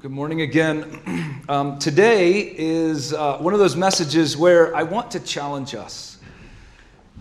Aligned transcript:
Good 0.00 0.12
morning 0.12 0.42
again. 0.42 1.34
Um, 1.48 1.78
today 1.78 2.40
is 2.40 3.14
uh, 3.14 3.38
one 3.38 3.54
of 3.54 3.58
those 3.58 3.74
messages 3.74 4.36
where 4.36 4.76
I 4.76 4.82
want 4.82 5.10
to 5.12 5.20
challenge 5.20 5.74
us 5.74 6.18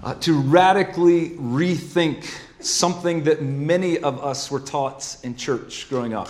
uh, 0.03 0.15
to 0.15 0.41
radically 0.41 1.29
rethink 1.29 2.29
something 2.59 3.23
that 3.23 3.41
many 3.41 3.97
of 3.99 4.21
us 4.21 4.51
were 4.51 4.59
taught 4.59 5.15
in 5.23 5.37
church 5.37 5.87
growing 5.87 6.13
up. 6.13 6.27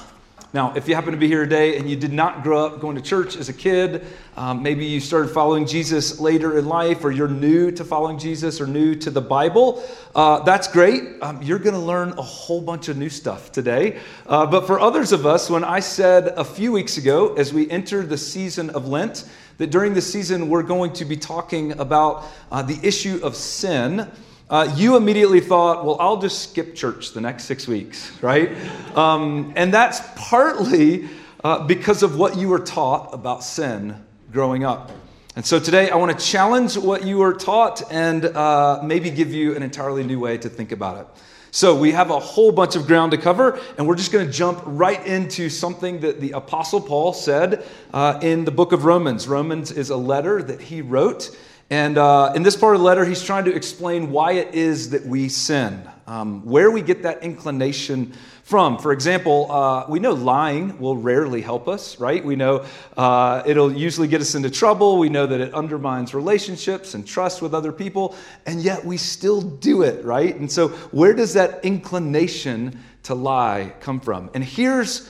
Now, 0.53 0.73
if 0.75 0.87
you 0.87 0.95
happen 0.95 1.11
to 1.11 1.17
be 1.17 1.27
here 1.27 1.43
today 1.43 1.77
and 1.77 1.89
you 1.89 1.97
did 1.97 2.13
not 2.13 2.41
grow 2.41 2.65
up 2.65 2.79
going 2.79 2.95
to 2.95 3.01
church 3.01 3.35
as 3.35 3.49
a 3.49 3.53
kid, 3.53 4.07
um, 4.37 4.63
maybe 4.63 4.85
you 4.85 5.01
started 5.01 5.27
following 5.27 5.67
Jesus 5.67 6.21
later 6.21 6.57
in 6.57 6.67
life, 6.67 7.03
or 7.03 7.11
you're 7.11 7.27
new 7.27 7.69
to 7.71 7.83
following 7.83 8.17
Jesus 8.17 8.61
or 8.61 8.65
new 8.65 8.95
to 8.95 9.11
the 9.11 9.19
Bible, 9.19 9.83
uh, 10.15 10.39
that's 10.43 10.69
great. 10.69 11.21
Um, 11.21 11.41
you're 11.41 11.59
going 11.59 11.73
to 11.75 11.81
learn 11.81 12.13
a 12.17 12.21
whole 12.21 12.61
bunch 12.61 12.87
of 12.87 12.95
new 12.95 13.09
stuff 13.09 13.51
today. 13.51 13.99
Uh, 14.25 14.45
but 14.45 14.65
for 14.67 14.79
others 14.79 15.11
of 15.11 15.25
us, 15.25 15.49
when 15.49 15.65
I 15.65 15.81
said 15.81 16.27
a 16.37 16.45
few 16.45 16.71
weeks 16.71 16.97
ago, 16.97 17.33
as 17.35 17.53
we 17.53 17.69
enter 17.69 18.03
the 18.03 18.17
season 18.17 18.69
of 18.69 18.87
Lent, 18.87 19.29
that 19.57 19.69
during 19.69 19.93
the 19.93 20.01
season 20.01 20.47
we're 20.47 20.63
going 20.63 20.93
to 20.93 21.03
be 21.03 21.17
talking 21.17 21.73
about 21.73 22.23
uh, 22.53 22.61
the 22.61 22.79
issue 22.87 23.19
of 23.21 23.35
sin 23.35 24.09
uh, 24.49 24.73
you 24.77 24.95
immediately 24.95 25.41
thought, 25.41 25.85
well, 25.85 25.97
I'll 25.99 26.21
just 26.21 26.49
skip 26.49 26.73
church 26.73 27.11
the 27.11 27.21
next 27.21 27.43
six 27.45 27.67
weeks, 27.67 28.11
right? 28.21 28.51
Um, 28.95 29.51
and 29.55 29.73
that's 29.73 30.01
partly 30.15 31.09
uh, 31.43 31.65
because 31.65 32.01
of 32.01 32.17
what 32.17 32.37
you 32.37 32.47
were 32.47 32.59
taught 32.59 33.13
about 33.13 33.43
sin 33.43 34.01
growing 34.31 34.63
up. 34.63 34.91
And 35.35 35.45
so 35.45 35.59
today 35.59 35.89
I 35.89 35.95
want 35.97 36.17
to 36.17 36.25
challenge 36.25 36.77
what 36.77 37.05
you 37.05 37.17
were 37.17 37.33
taught 37.33 37.91
and 37.91 38.25
uh, 38.25 38.81
maybe 38.83 39.09
give 39.09 39.33
you 39.33 39.55
an 39.55 39.63
entirely 39.63 40.03
new 40.03 40.19
way 40.19 40.37
to 40.37 40.49
think 40.49 40.71
about 40.71 41.01
it. 41.01 41.07
So 41.51 41.75
we 41.75 41.91
have 41.91 42.09
a 42.09 42.19
whole 42.19 42.51
bunch 42.51 42.75
of 42.75 42.87
ground 42.87 43.11
to 43.11 43.17
cover, 43.17 43.59
and 43.77 43.87
we're 43.87 43.95
just 43.95 44.11
going 44.11 44.27
to 44.27 44.31
jump 44.31 44.61
right 44.65 45.03
into 45.05 45.49
something 45.49 46.01
that 46.01 46.19
the 46.19 46.31
Apostle 46.31 46.81
Paul 46.81 47.13
said 47.13 47.65
uh, 47.93 48.19
in 48.21 48.45
the 48.45 48.51
book 48.51 48.71
of 48.73 48.85
Romans. 48.85 49.27
Romans 49.27 49.71
is 49.71 49.89
a 49.89 49.97
letter 49.97 50.41
that 50.43 50.61
he 50.61 50.81
wrote. 50.81 51.35
And 51.69 51.97
uh, 51.97 52.31
in 52.33 52.43
this 52.43 52.55
part 52.55 52.75
of 52.75 52.81
the 52.81 52.85
letter, 52.85 53.03
he's 53.03 53.21
trying 53.21 53.43
to 53.45 53.53
explain 53.53 54.09
why 54.09 54.33
it 54.33 54.55
is 54.55 54.91
that 54.91 55.05
we 55.05 55.27
sin, 55.27 55.87
um, 56.07 56.45
where 56.45 56.71
we 56.71 56.81
get 56.81 57.03
that 57.03 57.21
inclination 57.23 58.13
from. 58.43 58.77
For 58.77 58.93
example, 58.93 59.51
uh, 59.51 59.85
we 59.89 59.99
know 59.99 60.13
lying 60.13 60.79
will 60.79 60.95
rarely 60.95 61.41
help 61.41 61.67
us, 61.67 61.99
right? 61.99 62.23
We 62.23 62.37
know 62.37 62.63
uh, 62.95 63.43
it'll 63.45 63.73
usually 63.73 64.07
get 64.07 64.21
us 64.21 64.33
into 64.33 64.49
trouble. 64.49 64.97
We 64.97 65.09
know 65.09 65.25
that 65.25 65.41
it 65.41 65.53
undermines 65.53 66.13
relationships 66.13 66.93
and 66.93 67.05
trust 67.05 67.41
with 67.41 67.53
other 67.53 67.73
people, 67.73 68.15
and 68.45 68.61
yet 68.61 68.85
we 68.85 68.95
still 68.95 69.41
do 69.41 69.81
it, 69.81 70.05
right? 70.05 70.33
And 70.37 70.49
so, 70.49 70.69
where 70.69 71.13
does 71.13 71.33
that 71.33 71.65
inclination 71.65 72.79
to 73.03 73.13
lie 73.13 73.73
come 73.81 73.99
from? 73.99 74.29
And 74.33 74.41
here's 74.41 75.09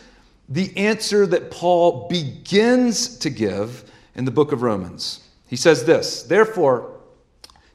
the 0.50 0.76
answer 0.76 1.28
that 1.28 1.52
Paul 1.52 2.08
begins 2.08 3.20
to 3.20 3.30
give 3.30 3.84
in 4.16 4.26
the 4.26 4.32
book 4.32 4.52
of 4.52 4.64
Romans. 4.64 5.27
He 5.48 5.56
says 5.56 5.86
this 5.86 6.24
Therefore, 6.24 7.00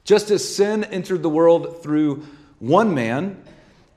just 0.03 0.31
as 0.31 0.55
sin 0.55 0.83
entered 0.85 1.23
the 1.23 1.29
world 1.29 1.81
through 1.83 2.25
one 2.59 2.93
man, 2.93 3.43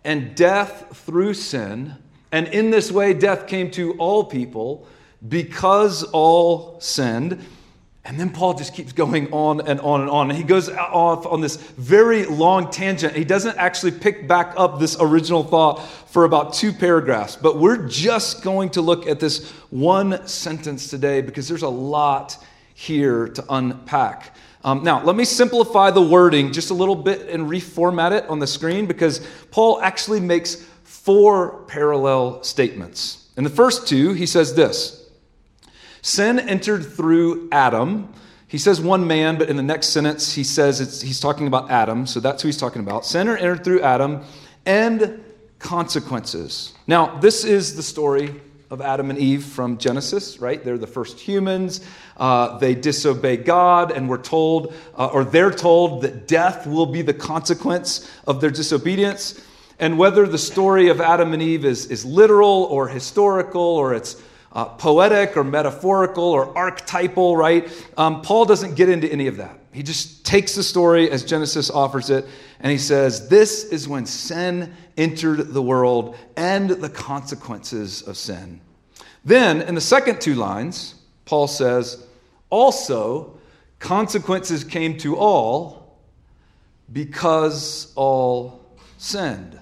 and 0.04 0.34
death 0.34 0.96
through 1.04 1.34
sin, 1.34 1.94
and 2.32 2.48
in 2.48 2.70
this 2.70 2.90
way 2.90 3.12
death 3.12 3.46
came 3.46 3.70
to 3.72 3.92
all 3.94 4.24
people 4.24 4.86
because 5.26 6.02
all 6.04 6.80
sinned. 6.80 7.44
And 8.04 8.20
then 8.20 8.30
Paul 8.30 8.54
just 8.54 8.72
keeps 8.72 8.92
going 8.92 9.32
on 9.32 9.66
and 9.66 9.80
on 9.80 10.00
and 10.00 10.08
on. 10.08 10.30
And 10.30 10.38
he 10.38 10.44
goes 10.44 10.68
off 10.68 11.26
on 11.26 11.40
this 11.40 11.56
very 11.56 12.24
long 12.24 12.70
tangent. 12.70 13.16
He 13.16 13.24
doesn't 13.24 13.56
actually 13.58 13.90
pick 13.90 14.28
back 14.28 14.54
up 14.56 14.78
this 14.78 14.96
original 15.00 15.42
thought 15.42 15.84
for 16.06 16.24
about 16.24 16.54
two 16.54 16.72
paragraphs. 16.72 17.34
But 17.34 17.58
we're 17.58 17.88
just 17.88 18.44
going 18.44 18.70
to 18.70 18.80
look 18.80 19.08
at 19.08 19.18
this 19.18 19.50
one 19.70 20.24
sentence 20.28 20.88
today 20.88 21.20
because 21.20 21.48
there's 21.48 21.62
a 21.62 21.68
lot 21.68 22.38
here 22.76 23.26
to 23.26 23.44
unpack. 23.48 24.36
Um, 24.62 24.84
now, 24.84 25.02
let 25.02 25.16
me 25.16 25.24
simplify 25.24 25.90
the 25.90 26.02
wording 26.02 26.52
just 26.52 26.70
a 26.70 26.74
little 26.74 26.94
bit 26.94 27.26
and 27.30 27.48
reformat 27.48 28.12
it 28.12 28.28
on 28.28 28.38
the 28.38 28.46
screen 28.46 28.84
because 28.84 29.26
Paul 29.50 29.80
actually 29.80 30.20
makes 30.20 30.56
four 30.84 31.62
parallel 31.68 32.42
statements. 32.42 33.30
In 33.38 33.44
the 33.44 33.50
first 33.50 33.88
two, 33.88 34.12
he 34.12 34.26
says 34.26 34.54
this 34.54 35.08
Sin 36.02 36.38
entered 36.38 36.84
through 36.84 37.48
Adam. 37.50 38.12
He 38.46 38.58
says 38.58 38.78
one 38.78 39.06
man, 39.06 39.38
but 39.38 39.48
in 39.48 39.56
the 39.56 39.62
next 39.62 39.88
sentence, 39.88 40.34
he 40.34 40.44
says 40.44 41.00
he's 41.00 41.18
talking 41.18 41.46
about 41.46 41.70
Adam, 41.70 42.06
so 42.06 42.20
that's 42.20 42.42
who 42.42 42.48
he's 42.48 42.58
talking 42.58 42.82
about. 42.82 43.06
Sin 43.06 43.26
entered 43.26 43.64
through 43.64 43.80
Adam 43.80 44.22
and 44.66 45.24
consequences. 45.58 46.74
Now, 46.86 47.18
this 47.20 47.42
is 47.42 47.74
the 47.74 47.82
story 47.82 48.38
of 48.70 48.80
Adam 48.80 49.10
and 49.10 49.18
Eve 49.18 49.44
from 49.44 49.78
Genesis, 49.78 50.40
right? 50.40 50.62
They're 50.64 50.78
the 50.78 50.86
first 50.86 51.20
humans. 51.20 51.86
Uh, 52.16 52.58
they 52.58 52.74
disobey 52.74 53.36
God, 53.36 53.92
and 53.92 54.08
we're 54.08 54.22
told, 54.22 54.74
uh, 54.96 55.06
or 55.06 55.24
they're 55.24 55.52
told, 55.52 56.02
that 56.02 56.26
death 56.26 56.66
will 56.66 56.86
be 56.86 57.02
the 57.02 57.14
consequence 57.14 58.10
of 58.26 58.40
their 58.40 58.50
disobedience. 58.50 59.40
And 59.78 59.98
whether 59.98 60.26
the 60.26 60.38
story 60.38 60.88
of 60.88 61.00
Adam 61.00 61.32
and 61.32 61.42
Eve 61.42 61.64
is, 61.64 61.86
is 61.86 62.04
literal 62.04 62.64
or 62.64 62.88
historical 62.88 63.62
or 63.62 63.94
it's 63.94 64.20
uh, 64.52 64.64
poetic 64.64 65.36
or 65.36 65.44
metaphorical 65.44 66.24
or 66.24 66.56
archetypal, 66.56 67.36
right? 67.36 67.70
Um, 67.98 68.22
Paul 68.22 68.46
doesn't 68.46 68.74
get 68.74 68.88
into 68.88 69.06
any 69.06 69.26
of 69.26 69.36
that. 69.36 69.58
He 69.76 69.82
just 69.82 70.24
takes 70.24 70.54
the 70.54 70.62
story 70.62 71.10
as 71.10 71.22
Genesis 71.22 71.68
offers 71.68 72.08
it 72.08 72.24
and 72.60 72.72
he 72.72 72.78
says, 72.78 73.28
This 73.28 73.62
is 73.62 73.86
when 73.86 74.06
sin 74.06 74.72
entered 74.96 75.52
the 75.52 75.60
world 75.60 76.16
and 76.34 76.70
the 76.70 76.88
consequences 76.88 78.00
of 78.00 78.16
sin. 78.16 78.62
Then, 79.22 79.60
in 79.60 79.74
the 79.74 79.82
second 79.82 80.18
two 80.22 80.34
lines, 80.34 80.94
Paul 81.26 81.46
says, 81.46 82.06
Also, 82.48 83.38
consequences 83.78 84.64
came 84.64 84.96
to 84.96 85.16
all 85.16 85.98
because 86.90 87.92
all 87.96 88.64
sinned. 88.96 89.60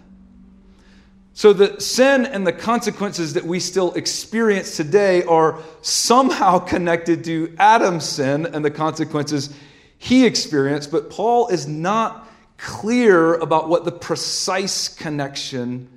So 1.33 1.53
the 1.53 1.81
sin 1.81 2.25
and 2.25 2.47
the 2.47 2.53
consequences 2.53 3.35
that 3.35 3.43
we 3.43 3.59
still 3.59 3.93
experience 3.95 4.77
today 4.77 5.25
are 5.25 5.59
somehow 5.83 6.61
connected 6.61 7.25
to 7.25 7.53
Adam's 7.59 8.09
sin 8.09 8.47
and 8.47 8.65
the 8.65 8.71
consequences 8.71 9.53
he 10.05 10.27
experienced, 10.27 10.91
but 10.91 11.09
Paul 11.09 11.49
is 11.49 11.67
not 11.67 12.29
clear 12.59 13.37
about 13.37 13.71
what 13.71 13.87
the 13.87 13.91
precise 13.91 14.87
connection 14.87 15.89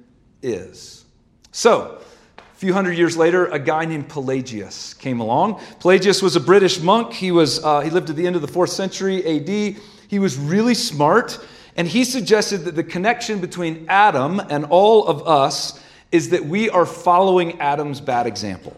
is. 0.41 1.03
So, 1.51 1.99
a 2.37 2.55
few 2.55 2.71
hundred 2.71 2.97
years 2.97 3.17
later, 3.17 3.47
a 3.47 3.59
guy 3.59 3.83
named 3.83 4.07
Pelagius 4.07 4.93
came 4.93 5.19
along. 5.19 5.59
Pelagius 5.81 6.21
was 6.21 6.37
a 6.37 6.39
British 6.39 6.79
monk. 6.79 7.11
He, 7.11 7.33
was, 7.33 7.61
uh, 7.61 7.81
he 7.81 7.89
lived 7.89 8.09
at 8.09 8.15
the 8.15 8.25
end 8.25 8.37
of 8.37 8.41
the 8.41 8.47
fourth 8.47 8.69
century 8.69 9.25
AD. 9.25 9.75
He 10.07 10.19
was 10.19 10.37
really 10.37 10.73
smart. 10.73 11.45
And 11.75 11.85
he 11.85 12.05
suggested 12.05 12.59
that 12.59 12.75
the 12.77 12.85
connection 12.85 13.41
between 13.41 13.87
Adam 13.89 14.39
and 14.39 14.63
all 14.69 15.05
of 15.05 15.27
us 15.27 15.83
is 16.13 16.29
that 16.29 16.45
we 16.45 16.69
are 16.69 16.85
following 16.85 17.59
Adam's 17.59 17.99
bad 17.99 18.25
example. 18.25 18.73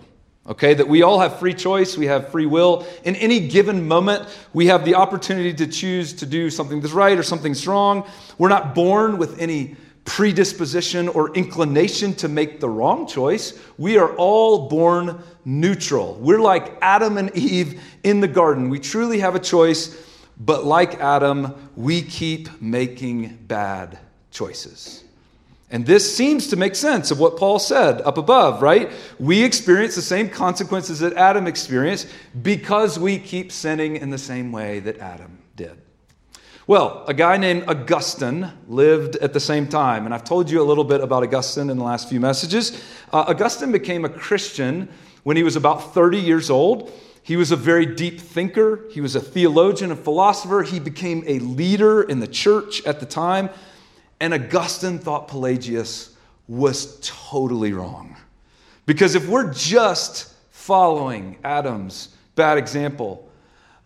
Okay, 0.49 0.73
that 0.73 0.87
we 0.87 1.03
all 1.03 1.19
have 1.19 1.37
free 1.37 1.53
choice, 1.53 1.95
we 1.95 2.07
have 2.07 2.29
free 2.29 2.47
will. 2.47 2.85
In 3.03 3.15
any 3.15 3.47
given 3.47 3.87
moment, 3.87 4.27
we 4.51 4.65
have 4.65 4.83
the 4.83 4.95
opportunity 4.95 5.53
to 5.53 5.67
choose 5.67 6.11
to 6.13 6.25
do 6.25 6.49
something 6.49 6.81
that's 6.81 6.93
right 6.93 7.17
or 7.17 7.23
something's 7.23 7.67
wrong. 7.67 8.09
We're 8.39 8.49
not 8.49 8.73
born 8.73 9.19
with 9.19 9.39
any 9.39 9.75
predisposition 10.05 11.07
or 11.07 11.31
inclination 11.35 12.15
to 12.15 12.27
make 12.27 12.59
the 12.59 12.67
wrong 12.67 13.05
choice. 13.05 13.59
We 13.77 13.99
are 13.99 14.15
all 14.15 14.67
born 14.67 15.21
neutral. 15.45 16.15
We're 16.15 16.41
like 16.41 16.77
Adam 16.81 17.17
and 17.17 17.29
Eve 17.37 17.79
in 18.03 18.19
the 18.19 18.27
garden. 18.27 18.69
We 18.69 18.79
truly 18.79 19.19
have 19.19 19.35
a 19.35 19.39
choice 19.39 19.95
but 20.39 20.63
like 20.63 21.01
Adam, 21.01 21.69
we 21.75 22.01
keep 22.01 22.61
making 22.61 23.39
bad 23.47 23.99
choices. 24.31 25.03
And 25.71 25.85
this 25.85 26.15
seems 26.15 26.47
to 26.47 26.55
make 26.55 26.73
sense 26.73 27.11
of 27.11 27.19
what 27.19 27.37
Paul 27.37 27.59
said 27.59 28.01
up 28.01 28.17
above, 28.17 28.61
right? 28.61 28.91
We 29.19 29.43
experience 29.43 29.95
the 29.95 30.01
same 30.01 30.29
consequences 30.29 30.99
that 30.99 31.13
Adam 31.13 31.45
experienced 31.45 32.07
because 32.41 32.97
we 32.97 33.19
keep 33.19 33.51
sinning 33.51 33.97
in 33.97 34.09
the 34.09 34.17
same 34.17 34.51
way 34.51 34.79
that 34.79 34.97
Adam 34.97 35.37
did. 35.55 35.79
Well, 36.65 37.03
a 37.07 37.13
guy 37.13 37.37
named 37.37 37.65
Augustine 37.67 38.51
lived 38.67 39.15
at 39.17 39.33
the 39.33 39.39
same 39.39 39.67
time, 39.67 40.05
and 40.05 40.13
I've 40.13 40.23
told 40.23 40.49
you 40.49 40.61
a 40.61 40.63
little 40.63 40.83
bit 40.83 41.01
about 41.01 41.23
Augustine 41.23 41.69
in 41.69 41.77
the 41.77 41.83
last 41.83 42.09
few 42.09 42.19
messages. 42.19 42.83
Uh, 43.11 43.25
Augustine 43.27 43.71
became 43.71 44.05
a 44.05 44.09
Christian 44.09 44.87
when 45.23 45.35
he 45.37 45.43
was 45.43 45.55
about 45.55 45.93
30 45.93 46.19
years 46.19 46.49
old. 46.49 46.91
He 47.23 47.37
was 47.37 47.51
a 47.51 47.55
very 47.55 47.85
deep 47.85 48.19
thinker. 48.19 48.81
He 48.91 49.01
was 49.01 49.15
a 49.15 49.19
theologian, 49.19 49.91
a 49.91 49.95
philosopher. 49.95 50.63
He 50.63 50.79
became 50.79 51.23
a 51.27 51.39
leader 51.39 52.01
in 52.01 52.19
the 52.19 52.27
church 52.27 52.83
at 52.85 52.99
the 52.99 53.05
time. 53.05 53.49
And 54.19 54.33
Augustine 54.33 54.99
thought 54.99 55.27
Pelagius 55.27 56.15
was 56.47 56.99
totally 57.01 57.73
wrong. 57.73 58.15
Because 58.85 59.15
if 59.15 59.27
we're 59.27 59.53
just 59.53 60.33
following 60.49 61.37
Adam's 61.43 62.09
bad 62.35 62.57
example, 62.57 63.29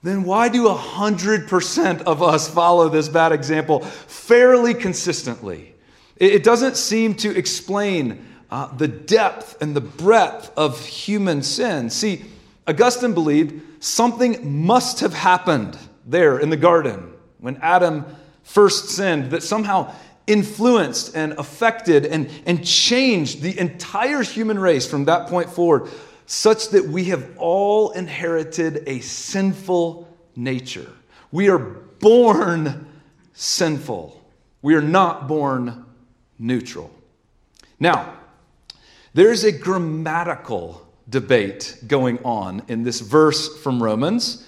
then 0.01 0.23
why 0.23 0.49
do 0.49 0.67
100% 0.67 2.01
of 2.03 2.23
us 2.23 2.49
follow 2.49 2.89
this 2.89 3.09
bad 3.09 3.31
example 3.31 3.81
fairly 3.81 4.73
consistently? 4.73 5.75
It 6.17 6.43
doesn't 6.43 6.77
seem 6.77 7.15
to 7.15 7.35
explain 7.35 8.25
uh, 8.51 8.67
the 8.75 8.87
depth 8.87 9.61
and 9.61 9.75
the 9.75 9.81
breadth 9.81 10.51
of 10.55 10.85
human 10.85 11.41
sin. 11.41 11.89
See, 11.89 12.23
Augustine 12.67 13.13
believed 13.13 13.83
something 13.83 14.65
must 14.65 14.99
have 14.99 15.13
happened 15.13 15.77
there 16.05 16.37
in 16.37 16.49
the 16.49 16.57
garden 16.57 17.13
when 17.39 17.57
Adam 17.57 18.05
first 18.43 18.89
sinned 18.89 19.31
that 19.31 19.41
somehow 19.43 19.93
influenced 20.27 21.15
and 21.15 21.33
affected 21.33 22.05
and, 22.05 22.29
and 22.45 22.65
changed 22.65 23.41
the 23.41 23.57
entire 23.59 24.21
human 24.21 24.57
race 24.57 24.89
from 24.89 25.05
that 25.05 25.27
point 25.27 25.49
forward, 25.49 25.89
such 26.25 26.69
that 26.69 26.85
we 26.85 27.05
have 27.05 27.37
all 27.37 27.91
inherited 27.91 28.83
a 28.87 28.99
sinful 29.01 30.07
nature. 30.35 30.91
We 31.31 31.49
are 31.49 31.59
born 31.59 32.87
sinful, 33.33 34.21
we 34.61 34.75
are 34.75 34.81
not 34.81 35.27
born 35.27 35.85
neutral. 36.39 36.91
Now, 37.79 38.13
there's 39.13 39.43
a 39.43 39.51
grammatical 39.51 40.87
debate 41.09 41.77
going 41.85 42.19
on 42.23 42.63
in 42.67 42.83
this 42.83 42.99
verse 42.99 43.61
from 43.61 43.83
Romans 43.83 44.47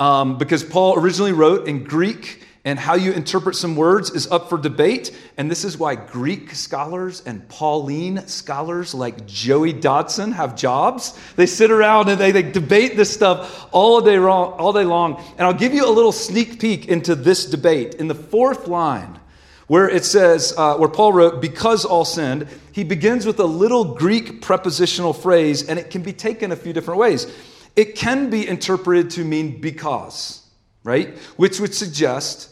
um, 0.00 0.38
because 0.38 0.64
Paul 0.64 0.98
originally 0.98 1.32
wrote 1.32 1.68
in 1.68 1.84
Greek 1.84 2.44
and 2.64 2.78
how 2.78 2.94
you 2.94 3.12
interpret 3.12 3.56
some 3.56 3.74
words 3.74 4.10
is 4.10 4.30
up 4.30 4.48
for 4.48 4.56
debate. 4.56 5.16
And 5.36 5.50
this 5.50 5.64
is 5.64 5.76
why 5.76 5.96
Greek 5.96 6.54
scholars 6.54 7.20
and 7.26 7.46
Pauline 7.48 8.26
scholars 8.28 8.94
like 8.94 9.26
Joey 9.26 9.72
Dodson 9.72 10.30
have 10.30 10.54
jobs. 10.54 11.18
They 11.34 11.46
sit 11.46 11.72
around 11.72 12.08
and 12.08 12.20
they, 12.20 12.30
they 12.30 12.42
debate 12.42 12.96
this 12.96 13.12
stuff 13.12 13.66
all 13.72 14.00
day, 14.00 14.18
long, 14.18 14.52
all 14.52 14.72
day 14.72 14.84
long. 14.84 15.20
And 15.38 15.40
I'll 15.40 15.52
give 15.52 15.74
you 15.74 15.84
a 15.84 15.90
little 15.90 16.12
sneak 16.12 16.60
peek 16.60 16.86
into 16.86 17.16
this 17.16 17.46
debate. 17.46 17.96
In 17.96 18.06
the 18.06 18.14
fourth 18.14 18.68
line, 18.68 19.18
where 19.66 19.88
it 19.88 20.04
says, 20.04 20.54
uh, 20.56 20.76
where 20.76 20.88
Paul 20.88 21.12
wrote, 21.14 21.40
because 21.40 21.84
all 21.84 22.04
sinned, 22.04 22.46
he 22.70 22.84
begins 22.84 23.26
with 23.26 23.40
a 23.40 23.44
little 23.44 23.94
Greek 23.94 24.40
prepositional 24.40 25.12
phrase, 25.12 25.68
and 25.68 25.78
it 25.78 25.90
can 25.90 26.02
be 26.02 26.12
taken 26.12 26.52
a 26.52 26.56
few 26.56 26.72
different 26.72 27.00
ways. 27.00 27.26
It 27.74 27.96
can 27.96 28.30
be 28.30 28.46
interpreted 28.46 29.10
to 29.10 29.24
mean 29.24 29.60
because, 29.60 30.46
right? 30.84 31.16
Which 31.36 31.58
would 31.58 31.74
suggest 31.74 32.50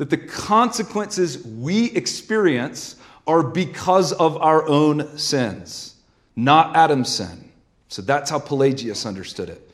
that 0.00 0.08
the 0.08 0.16
consequences 0.16 1.44
we 1.44 1.90
experience 1.90 2.96
are 3.26 3.42
because 3.42 4.14
of 4.14 4.34
our 4.38 4.66
own 4.66 5.18
sins, 5.18 5.96
not 6.34 6.74
Adam's 6.74 7.14
sin. 7.14 7.50
So 7.88 8.00
that's 8.00 8.30
how 8.30 8.38
Pelagius 8.38 9.04
understood 9.04 9.50
it. 9.50 9.70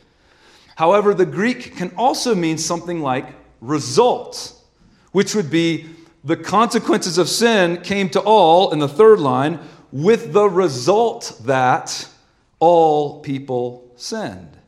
However, 0.75 1.15
the 1.15 1.27
Greek 1.27 1.77
can 1.77 1.93
also 1.97 2.35
mean 2.35 2.59
something 2.59 3.03
like 3.03 3.29
result, 3.61 4.53
which 5.13 5.37
would 5.37 5.49
be 5.49 5.87
the 6.25 6.37
consequences 6.37 7.19
of 7.19 7.29
sin 7.29 7.81
came 7.83 8.09
to 8.09 8.21
all 8.21 8.73
in 8.73 8.81
the 8.81 8.89
third 8.89 9.21
line 9.21 9.61
with 9.93 10.33
the 10.33 10.51
result 10.51 11.41
that 11.45 12.09
all 12.59 13.21
people 13.21 13.93
sinned. 13.95 14.59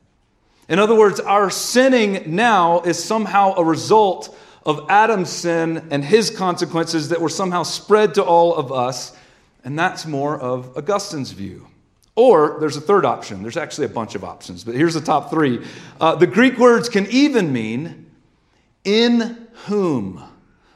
In 0.68 0.78
other 0.78 0.94
words, 0.94 1.18
our 1.18 1.50
sinning 1.50 2.36
now 2.36 2.82
is 2.82 3.02
somehow 3.02 3.54
a 3.56 3.64
result 3.64 4.38
of 4.68 4.84
Adam's 4.90 5.30
sin 5.30 5.88
and 5.90 6.04
his 6.04 6.28
consequences 6.28 7.08
that 7.08 7.22
were 7.22 7.30
somehow 7.30 7.62
spread 7.62 8.14
to 8.14 8.22
all 8.22 8.54
of 8.54 8.70
us. 8.70 9.16
And 9.64 9.78
that's 9.78 10.04
more 10.04 10.38
of 10.38 10.76
Augustine's 10.76 11.32
view. 11.32 11.66
Or 12.14 12.58
there's 12.60 12.76
a 12.76 12.80
third 12.82 13.06
option. 13.06 13.40
There's 13.40 13.56
actually 13.56 13.86
a 13.86 13.90
bunch 13.90 14.14
of 14.14 14.24
options, 14.24 14.64
but 14.64 14.74
here's 14.74 14.92
the 14.92 15.00
top 15.00 15.30
three. 15.30 15.64
Uh, 15.98 16.16
the 16.16 16.26
Greek 16.26 16.58
words 16.58 16.90
can 16.90 17.06
even 17.06 17.50
mean 17.50 18.10
in 18.84 19.48
whom 19.64 20.22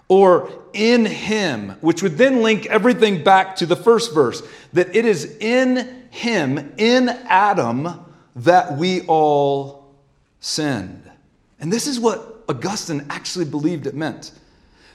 or 0.09 0.51
in 0.73 1.05
him, 1.05 1.77
which 1.83 2.03
would 2.03 2.17
then 2.17 2.41
link 2.41 2.65
everything 2.67 3.23
back 3.23 3.57
to 3.57 3.67
the 3.67 3.77
first 3.77 4.15
verse 4.15 4.43
that 4.73 4.97
it 4.97 5.05
is 5.05 5.37
in 5.37 6.07
him, 6.09 6.73
in 6.79 7.11
Adam, 7.11 8.07
that 8.37 8.79
we 8.79 9.03
all 9.03 9.95
sinned. 10.41 11.11
And 11.61 11.71
this 11.71 11.87
is 11.87 12.01
what 12.01 12.32
Augustine 12.49 13.07
actually 13.11 13.45
believed 13.45 13.87
it 13.87 13.95
meant 13.95 14.33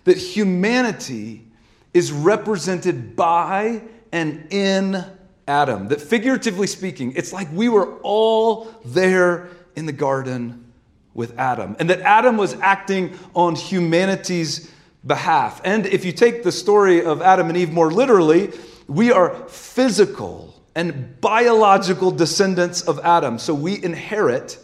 that 0.04 0.18
humanity 0.18 1.46
is 1.94 2.12
represented 2.12 3.16
by 3.16 3.82
and 4.12 4.48
in 4.52 5.04
Adam. 5.48 5.88
That 5.88 6.02
figuratively 6.02 6.68
speaking, 6.68 7.14
it's 7.16 7.34
like 7.34 7.48
we 7.52 7.70
were 7.70 7.96
all 8.02 8.74
there 8.86 9.50
in 9.76 9.86
the 9.86 9.92
garden 9.92 10.72
with 11.14 11.38
Adam, 11.40 11.76
and 11.80 11.90
that 11.90 12.02
Adam 12.02 12.38
was 12.38 12.54
acting 12.62 13.18
on 13.34 13.56
humanity's 13.56 14.72
behalf. 15.06 15.62
And 15.64 15.86
if 15.88 16.06
you 16.06 16.12
take 16.12 16.44
the 16.44 16.52
story 16.52 17.04
of 17.04 17.22
Adam 17.22 17.48
and 17.48 17.58
Eve 17.58 17.72
more 17.72 17.92
literally, 17.92 18.52
we 18.88 19.12
are 19.12 19.34
physical 19.48 20.54
and 20.76 21.20
biological 21.22 22.12
descendants 22.12 22.82
of 22.84 23.00
Adam. 23.00 23.40
So 23.40 23.54
we 23.56 23.84
inherit 23.84 24.60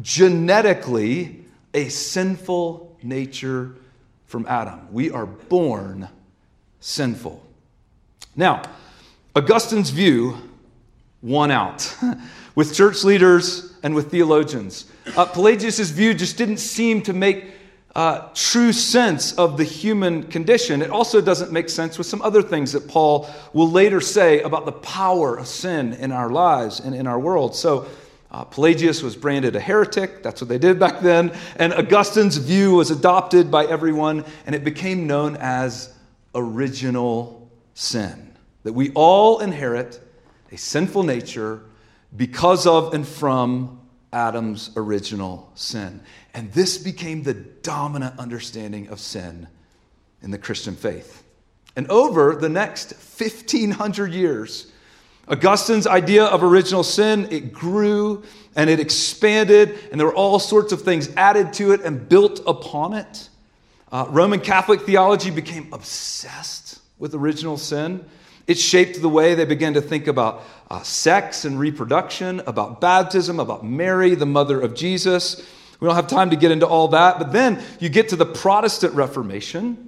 genetically 0.00 1.44
a 1.74 1.88
sinful 1.88 2.96
nature 3.02 3.74
from 4.26 4.46
Adam. 4.46 4.92
We 4.92 5.10
are 5.10 5.26
born 5.26 6.08
sinful. 6.80 7.44
Now, 8.36 8.62
Augustine's 9.34 9.90
view 9.90 10.36
won 11.22 11.50
out 11.50 11.96
with 12.54 12.74
church 12.74 13.04
leaders 13.04 13.74
and 13.82 13.94
with 13.94 14.10
theologians. 14.10 14.90
Uh, 15.16 15.24
Pelagius' 15.26 15.90
view 15.90 16.14
just 16.14 16.36
didn't 16.36 16.58
seem 16.58 17.02
to 17.02 17.12
make 17.12 17.46
uh, 17.94 18.28
true 18.34 18.72
sense 18.72 19.32
of 19.32 19.56
the 19.56 19.64
human 19.64 20.22
condition. 20.24 20.82
It 20.82 20.90
also 20.90 21.20
doesn't 21.20 21.50
make 21.50 21.68
sense 21.68 21.98
with 21.98 22.06
some 22.06 22.22
other 22.22 22.42
things 22.42 22.72
that 22.72 22.86
Paul 22.86 23.28
will 23.52 23.70
later 23.70 24.00
say 24.00 24.40
about 24.42 24.66
the 24.66 24.72
power 24.72 25.36
of 25.36 25.48
sin 25.48 25.94
in 25.94 26.12
our 26.12 26.30
lives 26.30 26.80
and 26.80 26.94
in 26.94 27.06
our 27.06 27.18
world. 27.18 27.56
So, 27.56 27.86
uh, 28.30 28.44
Pelagius 28.44 29.02
was 29.02 29.16
branded 29.16 29.56
a 29.56 29.60
heretic. 29.60 30.22
That's 30.22 30.40
what 30.40 30.48
they 30.48 30.58
did 30.58 30.78
back 30.78 31.00
then. 31.00 31.32
And 31.56 31.72
Augustine's 31.72 32.36
view 32.36 32.74
was 32.74 32.90
adopted 32.90 33.50
by 33.50 33.64
everyone, 33.64 34.24
and 34.44 34.54
it 34.54 34.64
became 34.64 35.06
known 35.06 35.36
as 35.36 35.94
original 36.34 37.50
sin. 37.74 38.34
That 38.64 38.74
we 38.74 38.90
all 38.90 39.38
inherit 39.40 40.00
a 40.52 40.58
sinful 40.58 41.04
nature 41.04 41.62
because 42.16 42.66
of 42.66 42.92
and 42.92 43.06
from 43.06 43.80
Adam's 44.12 44.70
original 44.76 45.50
sin. 45.54 46.00
And 46.34 46.52
this 46.52 46.78
became 46.78 47.22
the 47.22 47.34
dominant 47.34 48.18
understanding 48.18 48.88
of 48.88 49.00
sin 49.00 49.48
in 50.22 50.30
the 50.30 50.38
Christian 50.38 50.76
faith. 50.76 51.22
And 51.76 51.86
over 51.88 52.34
the 52.34 52.48
next 52.48 52.92
1500 52.92 54.12
years, 54.12 54.72
Augustine's 55.30 55.86
idea 55.86 56.24
of 56.24 56.42
original 56.42 56.82
sin, 56.82 57.28
it 57.30 57.52
grew 57.52 58.22
and 58.56 58.70
it 58.70 58.80
expanded, 58.80 59.78
and 59.90 60.00
there 60.00 60.06
were 60.06 60.14
all 60.14 60.38
sorts 60.38 60.72
of 60.72 60.82
things 60.82 61.10
added 61.16 61.52
to 61.54 61.72
it 61.72 61.82
and 61.82 62.08
built 62.08 62.40
upon 62.46 62.94
it. 62.94 63.28
Uh, 63.92 64.06
Roman 64.08 64.40
Catholic 64.40 64.82
theology 64.82 65.30
became 65.30 65.72
obsessed 65.72 66.80
with 66.98 67.14
original 67.14 67.56
sin. 67.56 68.04
It 68.46 68.58
shaped 68.58 69.00
the 69.00 69.08
way 69.08 69.34
they 69.34 69.44
began 69.44 69.74
to 69.74 69.80
think 69.80 70.06
about 70.06 70.42
uh, 70.70 70.82
sex 70.82 71.44
and 71.44 71.58
reproduction, 71.58 72.40
about 72.46 72.80
baptism, 72.80 73.38
about 73.38 73.64
Mary, 73.64 74.14
the 74.14 74.26
mother 74.26 74.60
of 74.60 74.74
Jesus. 74.74 75.46
We 75.80 75.86
don't 75.86 75.94
have 75.94 76.08
time 76.08 76.30
to 76.30 76.36
get 76.36 76.50
into 76.50 76.66
all 76.66 76.88
that, 76.88 77.18
but 77.18 77.32
then 77.32 77.62
you 77.78 77.88
get 77.88 78.08
to 78.08 78.16
the 78.16 78.26
Protestant 78.26 78.94
Reformation, 78.94 79.87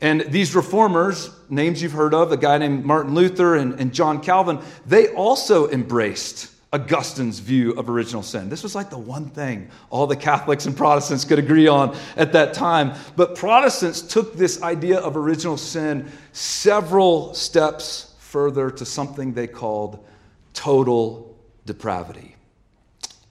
and 0.00 0.20
these 0.22 0.54
reformers, 0.54 1.30
names 1.48 1.82
you've 1.82 1.92
heard 1.92 2.14
of, 2.14 2.30
a 2.30 2.36
guy 2.36 2.58
named 2.58 2.84
Martin 2.84 3.14
Luther 3.14 3.56
and, 3.56 3.80
and 3.80 3.92
John 3.92 4.22
Calvin, 4.22 4.60
they 4.86 5.08
also 5.08 5.68
embraced 5.68 6.52
Augustine's 6.72 7.38
view 7.38 7.72
of 7.72 7.88
original 7.88 8.22
sin. 8.22 8.48
This 8.48 8.62
was 8.62 8.74
like 8.74 8.90
the 8.90 8.98
one 8.98 9.30
thing 9.30 9.70
all 9.90 10.06
the 10.06 10.16
Catholics 10.16 10.66
and 10.66 10.76
Protestants 10.76 11.24
could 11.24 11.38
agree 11.38 11.66
on 11.66 11.96
at 12.16 12.32
that 12.34 12.54
time. 12.54 12.92
But 13.16 13.34
Protestants 13.34 14.02
took 14.02 14.36
this 14.36 14.62
idea 14.62 14.98
of 14.98 15.16
original 15.16 15.56
sin 15.56 16.10
several 16.32 17.34
steps 17.34 18.14
further 18.18 18.70
to 18.70 18.84
something 18.84 19.32
they 19.32 19.46
called 19.46 20.06
total 20.52 21.36
depravity. 21.64 22.36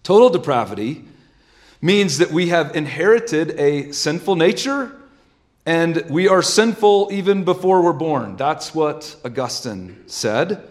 Total 0.03 0.29
depravity 0.29 1.05
means 1.79 2.17
that 2.17 2.31
we 2.31 2.49
have 2.49 2.75
inherited 2.75 3.51
a 3.51 3.91
sinful 3.91 4.35
nature 4.35 4.91
and 5.67 6.05
we 6.09 6.29
are 6.29 6.41
sinful 6.41 7.09
even 7.11 7.43
before 7.43 7.81
we're 7.81 7.91
born. 7.91 8.37
That's 8.37 8.73
what 8.73 9.17
Augustine 9.25 10.01
said. 10.07 10.65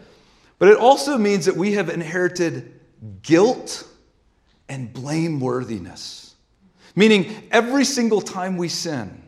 But 0.58 0.70
it 0.70 0.78
also 0.78 1.18
means 1.18 1.44
that 1.44 1.54
we 1.54 1.74
have 1.74 1.90
inherited 1.90 2.72
guilt 3.20 3.86
and 4.70 4.90
blameworthiness. 4.94 6.32
Meaning, 6.94 7.30
every 7.50 7.84
single 7.84 8.22
time 8.22 8.56
we 8.56 8.70
sin, 8.70 9.22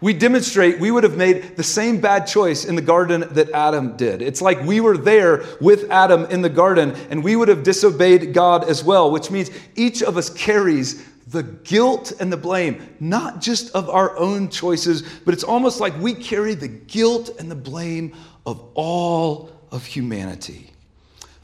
we 0.00 0.12
demonstrate 0.12 0.78
we 0.78 0.92
would 0.92 1.02
have 1.02 1.16
made 1.16 1.56
the 1.56 1.64
same 1.64 2.00
bad 2.00 2.28
choice 2.28 2.64
in 2.64 2.76
the 2.76 2.82
garden 2.82 3.24
that 3.32 3.50
Adam 3.50 3.96
did. 3.96 4.22
It's 4.22 4.40
like 4.40 4.62
we 4.62 4.78
were 4.78 4.96
there 4.96 5.44
with 5.60 5.90
Adam 5.90 6.26
in 6.26 6.40
the 6.40 6.48
garden 6.48 6.94
and 7.10 7.24
we 7.24 7.34
would 7.34 7.48
have 7.48 7.64
disobeyed 7.64 8.32
God 8.32 8.62
as 8.62 8.84
well, 8.84 9.10
which 9.10 9.32
means 9.32 9.50
each 9.74 10.04
of 10.04 10.16
us 10.16 10.30
carries 10.30 11.04
the 11.30 11.42
guilt 11.44 12.12
and 12.18 12.32
the 12.32 12.36
blame, 12.36 12.96
not 12.98 13.40
just 13.40 13.74
of 13.74 13.88
our 13.88 14.16
own 14.18 14.48
choices, 14.48 15.02
but 15.24 15.32
it's 15.32 15.44
almost 15.44 15.78
like 15.80 15.98
we 16.00 16.12
carry 16.12 16.54
the 16.54 16.68
guilt 16.68 17.30
and 17.38 17.50
the 17.50 17.56
blame 17.56 18.14
of 18.44 18.60
all 18.74 19.50
of 19.70 19.84
humanity. 19.86 20.70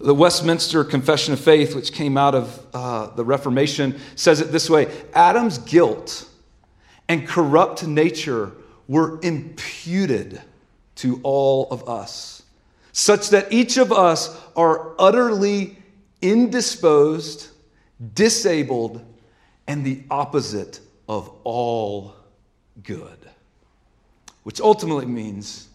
The 0.00 0.14
Westminster 0.14 0.82
Confession 0.82 1.34
of 1.34 1.40
Faith, 1.40 1.74
which 1.74 1.92
came 1.92 2.18
out 2.18 2.34
of 2.34 2.66
uh, 2.74 3.14
the 3.14 3.24
Reformation, 3.24 3.98
says 4.16 4.40
it 4.40 4.50
this 4.50 4.68
way 4.68 4.92
Adam's 5.14 5.58
guilt 5.58 6.28
and 7.08 7.26
corrupt 7.26 7.86
nature 7.86 8.52
were 8.88 9.20
imputed 9.22 10.42
to 10.96 11.20
all 11.22 11.68
of 11.70 11.88
us, 11.88 12.42
such 12.90 13.30
that 13.30 13.52
each 13.52 13.76
of 13.76 13.92
us 13.92 14.36
are 14.56 14.94
utterly 14.98 15.78
indisposed, 16.20 17.48
disabled, 18.14 19.04
and 19.66 19.84
the 19.84 20.02
opposite 20.10 20.80
of 21.08 21.30
all 21.44 22.14
good. 22.82 23.18
Which 24.42 24.60
ultimately 24.60 25.06
means 25.06 25.68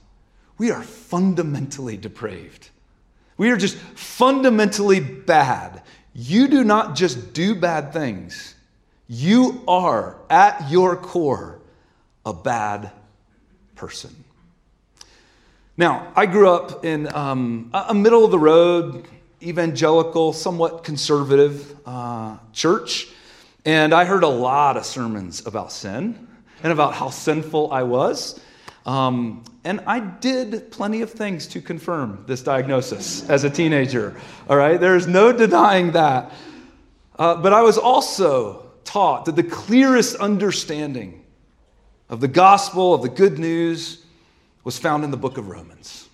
we 0.57 0.71
are 0.71 0.83
fundamentally 0.83 1.97
depraved. 1.97 2.69
We 3.37 3.49
are 3.49 3.57
just 3.57 3.77
fundamentally 3.77 4.99
bad. 4.99 5.81
You 6.13 6.47
do 6.47 6.63
not 6.63 6.95
just 6.95 7.33
do 7.33 7.55
bad 7.55 7.93
things, 7.93 8.55
you 9.07 9.63
are, 9.67 10.17
at 10.29 10.69
your 10.69 10.95
core, 10.95 11.59
a 12.25 12.33
bad 12.33 12.91
person. 13.75 14.23
Now, 15.75 16.11
I 16.15 16.27
grew 16.27 16.49
up 16.49 16.85
in 16.85 17.13
um, 17.13 17.71
a 17.73 17.93
middle 17.93 18.23
of 18.23 18.31
the 18.31 18.39
road, 18.39 19.07
evangelical, 19.41 20.31
somewhat 20.31 20.83
conservative 20.83 21.75
uh, 21.85 22.37
church, 22.53 23.07
and 23.65 23.93
I 23.93 24.05
heard 24.05 24.23
a 24.23 24.27
lot 24.27 24.77
of 24.77 24.85
sermons 24.85 25.45
about 25.45 25.71
sin 25.71 26.27
and 26.63 26.71
about 26.71 26.93
how 26.93 27.09
sinful 27.09 27.71
I 27.71 27.83
was. 27.83 28.39
Um, 28.85 29.43
and 29.63 29.81
I 29.85 29.99
did 29.99 30.71
plenty 30.71 31.01
of 31.01 31.11
things 31.11 31.45
to 31.47 31.61
confirm 31.61 32.23
this 32.27 32.41
diagnosis 32.41 33.29
as 33.29 33.43
a 33.43 33.49
teenager. 33.49 34.19
All 34.49 34.57
right, 34.57 34.79
there's 34.79 35.05
no 35.05 35.31
denying 35.31 35.91
that. 35.91 36.31
Uh, 37.17 37.35
but 37.35 37.53
I 37.53 37.61
was 37.61 37.77
also 37.77 38.71
taught 38.83 39.25
that 39.25 39.35
the 39.35 39.43
clearest 39.43 40.15
understanding 40.15 41.23
of 42.09 42.19
the 42.19 42.27
gospel, 42.27 42.95
of 42.95 43.03
the 43.03 43.09
good 43.09 43.37
news, 43.37 44.03
was 44.63 44.79
found 44.79 45.03
in 45.03 45.11
the 45.11 45.17
book 45.17 45.37
of 45.37 45.47
Romans. 45.47 46.09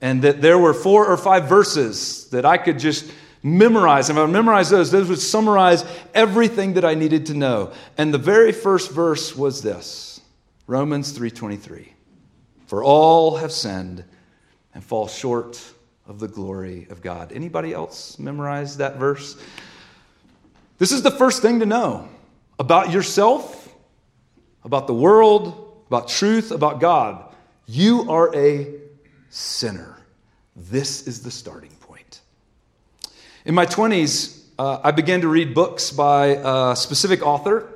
And 0.00 0.22
that 0.22 0.40
there 0.40 0.58
were 0.58 0.72
four 0.72 1.06
or 1.06 1.16
five 1.16 1.48
verses 1.48 2.28
that 2.30 2.44
I 2.46 2.56
could 2.56 2.78
just 2.78 3.10
memorize. 3.46 4.10
If 4.10 4.16
I 4.16 4.26
memorize 4.26 4.70
those, 4.70 4.90
those 4.90 5.08
would 5.08 5.20
summarize 5.20 5.84
everything 6.14 6.74
that 6.74 6.84
I 6.84 6.94
needed 6.94 7.26
to 7.26 7.34
know. 7.34 7.72
And 7.96 8.12
the 8.12 8.18
very 8.18 8.50
first 8.50 8.90
verse 8.90 9.36
was 9.36 9.62
this 9.62 10.20
Romans 10.66 11.12
3:23. 11.12 11.92
For 12.66 12.82
all 12.82 13.36
have 13.36 13.52
sinned 13.52 14.04
and 14.74 14.84
fall 14.84 15.06
short 15.06 15.62
of 16.08 16.18
the 16.18 16.26
glory 16.26 16.88
of 16.90 17.00
God. 17.00 17.30
Anybody 17.32 17.72
else 17.72 18.18
memorize 18.18 18.78
that 18.78 18.96
verse? 18.96 19.36
This 20.78 20.90
is 20.90 21.02
the 21.02 21.12
first 21.12 21.40
thing 21.40 21.60
to 21.60 21.66
know 21.66 22.08
about 22.58 22.90
yourself, 22.90 23.72
about 24.64 24.88
the 24.88 24.94
world, 24.94 25.84
about 25.86 26.08
truth, 26.08 26.50
about 26.50 26.80
God. 26.80 27.32
You 27.66 28.10
are 28.10 28.34
a 28.34 28.74
sinner. 29.30 29.96
This 30.56 31.06
is 31.06 31.22
the 31.22 31.30
starting. 31.30 31.75
In 33.46 33.54
my 33.54 33.64
20s, 33.64 34.42
uh, 34.58 34.80
I 34.84 34.90
began 34.90 35.22
to 35.22 35.28
read 35.28 35.54
books 35.54 35.90
by 35.90 36.38
a 36.44 36.76
specific 36.76 37.24
author 37.24 37.66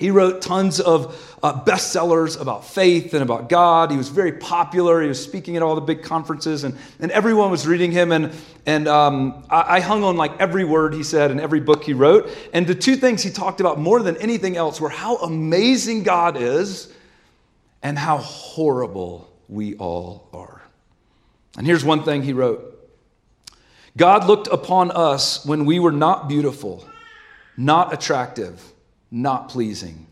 he 0.00 0.10
wrote 0.10 0.40
tons 0.40 0.80
of 0.80 1.36
uh, 1.42 1.62
bestsellers 1.62 2.40
about 2.40 2.64
faith 2.64 3.12
and 3.12 3.22
about 3.22 3.50
God. 3.50 3.90
He 3.90 3.98
was 3.98 4.08
very 4.08 4.32
popular. 4.32 5.02
He 5.02 5.08
was 5.08 5.22
speaking 5.22 5.58
at 5.58 5.62
all 5.62 5.74
the 5.74 5.82
big 5.82 6.02
conferences, 6.02 6.64
and, 6.64 6.74
and 7.00 7.10
everyone 7.10 7.50
was 7.50 7.66
reading 7.66 7.92
him. 7.92 8.10
And, 8.10 8.32
and 8.64 8.88
um, 8.88 9.44
I, 9.50 9.76
I 9.76 9.80
hung 9.80 10.02
on 10.02 10.16
like 10.16 10.40
every 10.40 10.64
word 10.64 10.94
he 10.94 11.02
said 11.02 11.30
in 11.30 11.38
every 11.38 11.60
book 11.60 11.84
he 11.84 11.92
wrote. 11.92 12.30
And 12.54 12.66
the 12.66 12.74
two 12.74 12.96
things 12.96 13.22
he 13.22 13.30
talked 13.30 13.60
about 13.60 13.78
more 13.78 14.02
than 14.02 14.16
anything 14.16 14.56
else 14.56 14.80
were 14.80 14.88
how 14.88 15.18
amazing 15.18 16.02
God 16.02 16.38
is 16.38 16.90
and 17.82 17.98
how 17.98 18.16
horrible 18.16 19.30
we 19.50 19.76
all 19.76 20.30
are. 20.32 20.62
And 21.58 21.66
here's 21.66 21.84
one 21.84 22.04
thing 22.04 22.22
he 22.22 22.32
wrote 22.32 22.69
God 23.96 24.26
looked 24.26 24.46
upon 24.48 24.90
us 24.90 25.44
when 25.44 25.64
we 25.64 25.78
were 25.78 25.92
not 25.92 26.28
beautiful, 26.28 26.86
not 27.56 27.92
attractive 27.92 28.70
not 29.10 29.48
pleasing. 29.48 30.06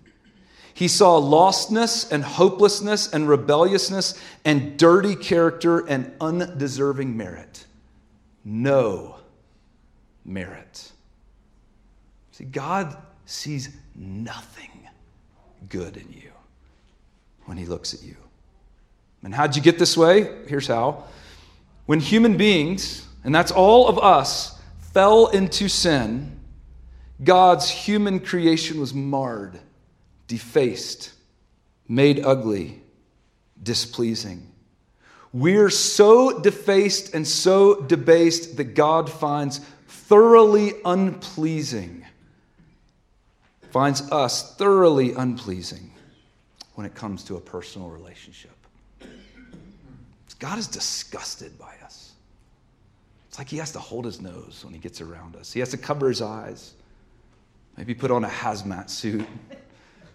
He 0.75 0.89
saw 0.89 1.21
lostness 1.21 2.11
and 2.11 2.23
hopelessness 2.23 3.13
and 3.13 3.29
rebelliousness 3.29 4.21
and 4.45 4.79
dirty 4.79 5.17
character 5.17 5.81
and 5.87 6.13
undeserving 6.21 7.17
merit. 7.17 7.67
No 8.45 9.17
merit. 10.25 10.93
See, 12.33 12.45
God 12.45 12.97
sees 13.27 13.71
nothing 13.97 14.71
good 15.69 15.97
in 15.97 16.13
you 16.13 16.31
when 17.47 17.59
He 17.59 17.67
looks 17.67 17.93
at 17.93 18.03
you. 18.03 18.17
And 19.25 19.35
how'd 19.35 19.57
you 19.57 19.63
get 19.63 19.81
this 19.81 19.97
way? 19.97 20.45
Here's 20.47 20.69
how. 20.69 21.05
When 21.87 21.99
human 21.99 22.37
beings, 22.37 23.08
and 23.25 23.35
that's 23.35 23.51
all 23.53 23.89
of 23.89 23.99
us, 23.99 24.59
fell 24.93 25.27
into 25.29 25.69
sin, 25.69 26.39
God's 27.23 27.69
human 27.69 28.21
creation 28.21 28.81
was 28.81 28.95
marred, 28.95 29.59
defaced, 30.29 31.13
made 31.89 32.25
ugly, 32.25 32.81
displeasing. 33.63 34.53
We're 35.33 35.71
so 35.71 36.41
defaced 36.41 37.15
and 37.15 37.27
so 37.27 37.83
debased 37.83 38.57
that 38.57 38.75
God 38.75 39.11
finds 39.11 39.59
thoroughly 39.87 40.75
unpleasing, 40.85 42.05
finds 43.71 44.11
us 44.11 44.57
thoroughly 44.57 45.13
unpleasing 45.13 45.91
when 46.77 46.87
it 46.87 46.95
comes 46.95 47.25
to 47.25 47.37
a 47.37 47.41
personal 47.41 47.91
relationship. 47.91 48.53
God 50.39 50.59
is 50.59 50.69
disgusted 50.69 51.59
by 51.59 51.67
us. 51.67 51.78
It's 53.39 53.47
like 53.47 53.51
he 53.51 53.59
has 53.59 53.71
to 53.71 53.79
hold 53.79 54.05
his 54.05 54.21
nose 54.21 54.63
when 54.65 54.75
he 54.75 54.81
gets 54.81 55.01
around 55.01 55.37
us, 55.37 55.53
he 55.53 55.61
has 55.61 55.69
to 55.69 55.77
cover 55.77 56.09
his 56.09 56.21
eyes. 56.21 56.75
Maybe 57.77 57.95
put 57.95 58.11
on 58.11 58.25
a 58.25 58.29
hazmat 58.29 58.91
suit. 58.91 59.25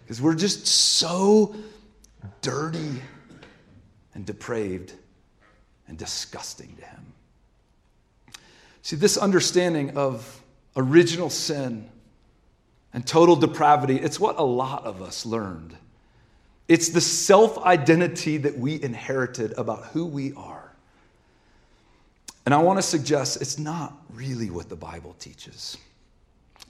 Because 0.02 0.20
we're 0.20 0.34
just 0.34 0.66
so 0.66 1.56
dirty 2.42 3.00
and 4.12 4.26
depraved 4.26 4.92
and 5.88 5.96
disgusting 5.96 6.76
to 6.76 6.84
Him. 6.84 7.12
See, 8.82 8.96
this 8.96 9.16
understanding 9.16 9.96
of 9.96 10.42
original 10.76 11.30
sin 11.30 11.88
and 12.92 13.06
total 13.06 13.34
depravity, 13.34 13.96
it's 13.96 14.20
what 14.20 14.38
a 14.38 14.44
lot 14.44 14.84
of 14.84 15.00
us 15.00 15.24
learned. 15.24 15.74
It's 16.68 16.90
the 16.90 17.00
self 17.00 17.56
identity 17.64 18.36
that 18.36 18.58
we 18.58 18.82
inherited 18.82 19.54
about 19.56 19.86
who 19.86 20.04
we 20.04 20.34
are. 20.34 20.53
And 22.44 22.54
I 22.54 22.58
want 22.58 22.78
to 22.78 22.82
suggest 22.82 23.40
it's 23.40 23.58
not 23.58 23.94
really 24.12 24.50
what 24.50 24.68
the 24.68 24.76
Bible 24.76 25.14
teaches. 25.18 25.76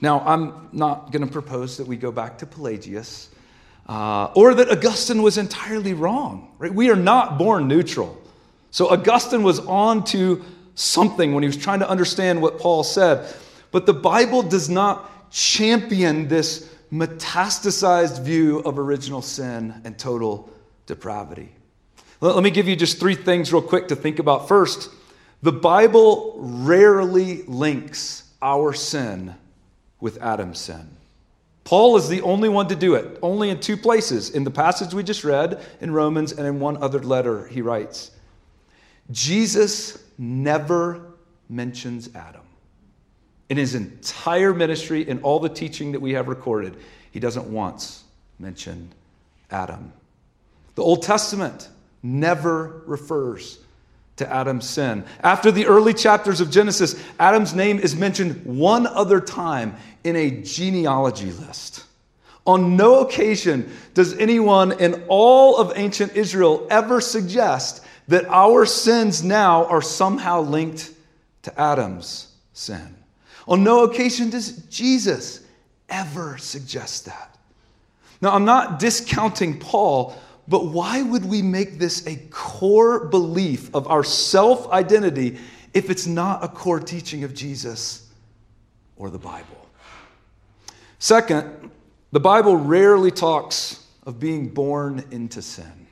Now, 0.00 0.20
I'm 0.20 0.68
not 0.72 1.12
going 1.12 1.24
to 1.24 1.30
propose 1.32 1.76
that 1.76 1.86
we 1.86 1.96
go 1.96 2.12
back 2.12 2.38
to 2.38 2.46
Pelagius 2.46 3.30
uh, 3.88 4.26
or 4.34 4.54
that 4.54 4.70
Augustine 4.70 5.22
was 5.22 5.38
entirely 5.38 5.94
wrong. 5.94 6.54
Right? 6.58 6.72
We 6.72 6.90
are 6.90 6.96
not 6.96 7.38
born 7.38 7.68
neutral. 7.68 8.20
So 8.70 8.90
Augustine 8.90 9.42
was 9.42 9.60
on 9.60 10.04
to 10.06 10.44
something 10.74 11.34
when 11.34 11.42
he 11.42 11.46
was 11.46 11.56
trying 11.56 11.80
to 11.80 11.88
understand 11.88 12.40
what 12.40 12.58
Paul 12.58 12.82
said. 12.82 13.32
But 13.70 13.86
the 13.86 13.94
Bible 13.94 14.42
does 14.42 14.68
not 14.68 15.30
champion 15.30 16.28
this 16.28 16.70
metastasized 16.92 18.22
view 18.22 18.60
of 18.60 18.78
original 18.78 19.22
sin 19.22 19.74
and 19.84 19.98
total 19.98 20.50
depravity. 20.86 21.50
Let 22.20 22.42
me 22.42 22.50
give 22.50 22.68
you 22.68 22.76
just 22.76 22.98
three 22.98 23.16
things 23.16 23.52
real 23.52 23.62
quick 23.62 23.88
to 23.88 23.96
think 23.96 24.18
about. 24.18 24.48
First, 24.48 24.90
the 25.44 25.52
Bible 25.52 26.36
rarely 26.38 27.42
links 27.42 28.32
our 28.40 28.72
sin 28.72 29.34
with 30.00 30.16
Adam's 30.22 30.58
sin. 30.58 30.88
Paul 31.64 31.98
is 31.98 32.08
the 32.08 32.22
only 32.22 32.48
one 32.48 32.66
to 32.68 32.74
do 32.74 32.94
it, 32.94 33.18
only 33.20 33.50
in 33.50 33.60
two 33.60 33.76
places 33.76 34.30
in 34.30 34.44
the 34.44 34.50
passage 34.50 34.94
we 34.94 35.02
just 35.02 35.22
read 35.22 35.62
in 35.82 35.90
Romans 35.90 36.32
and 36.32 36.46
in 36.46 36.60
one 36.60 36.78
other 36.78 36.98
letter 36.98 37.46
he 37.46 37.60
writes. 37.60 38.10
Jesus 39.10 40.02
never 40.16 41.12
mentions 41.50 42.08
Adam. 42.14 42.40
In 43.50 43.58
his 43.58 43.74
entire 43.74 44.54
ministry, 44.54 45.06
in 45.06 45.20
all 45.20 45.40
the 45.40 45.50
teaching 45.50 45.92
that 45.92 46.00
we 46.00 46.14
have 46.14 46.26
recorded, 46.28 46.74
he 47.10 47.20
doesn't 47.20 47.44
once 47.44 48.04
mention 48.38 48.90
Adam. 49.50 49.92
The 50.74 50.82
Old 50.82 51.02
Testament 51.02 51.68
never 52.02 52.82
refers 52.86 53.58
to 54.16 54.32
Adam's 54.32 54.68
sin. 54.68 55.04
After 55.22 55.50
the 55.50 55.66
early 55.66 55.94
chapters 55.94 56.40
of 56.40 56.50
Genesis, 56.50 57.02
Adam's 57.18 57.54
name 57.54 57.78
is 57.78 57.96
mentioned 57.96 58.44
one 58.44 58.86
other 58.86 59.20
time 59.20 59.76
in 60.04 60.16
a 60.16 60.42
genealogy 60.42 61.32
list. 61.32 61.84
On 62.46 62.76
no 62.76 63.00
occasion 63.00 63.72
does 63.94 64.16
anyone 64.18 64.72
in 64.78 65.04
all 65.08 65.56
of 65.56 65.72
ancient 65.76 66.14
Israel 66.14 66.66
ever 66.70 67.00
suggest 67.00 67.84
that 68.08 68.26
our 68.26 68.66
sins 68.66 69.24
now 69.24 69.64
are 69.64 69.80
somehow 69.80 70.42
linked 70.42 70.90
to 71.42 71.60
Adam's 71.60 72.32
sin. 72.52 72.96
On 73.48 73.64
no 73.64 73.84
occasion 73.84 74.30
does 74.30 74.52
Jesus 74.66 75.40
ever 75.88 76.36
suggest 76.38 77.06
that. 77.06 77.36
Now, 78.20 78.34
I'm 78.34 78.44
not 78.44 78.78
discounting 78.78 79.58
Paul, 79.58 80.16
but 80.46 80.66
why 80.66 81.02
would 81.02 81.24
we 81.24 81.42
make 81.42 81.78
this 81.78 82.06
a 82.06 82.16
core 82.30 83.06
belief 83.06 83.74
of 83.74 83.86
our 83.88 84.04
self 84.04 84.68
identity 84.70 85.38
if 85.72 85.90
it's 85.90 86.06
not 86.06 86.44
a 86.44 86.48
core 86.48 86.80
teaching 86.80 87.24
of 87.24 87.34
Jesus 87.34 88.10
or 88.96 89.10
the 89.10 89.18
Bible? 89.18 89.68
Second, 90.98 91.70
the 92.12 92.20
Bible 92.20 92.56
rarely 92.56 93.10
talks 93.10 93.86
of 94.04 94.20
being 94.20 94.48
born 94.48 95.04
into 95.10 95.42
sin. 95.42 95.86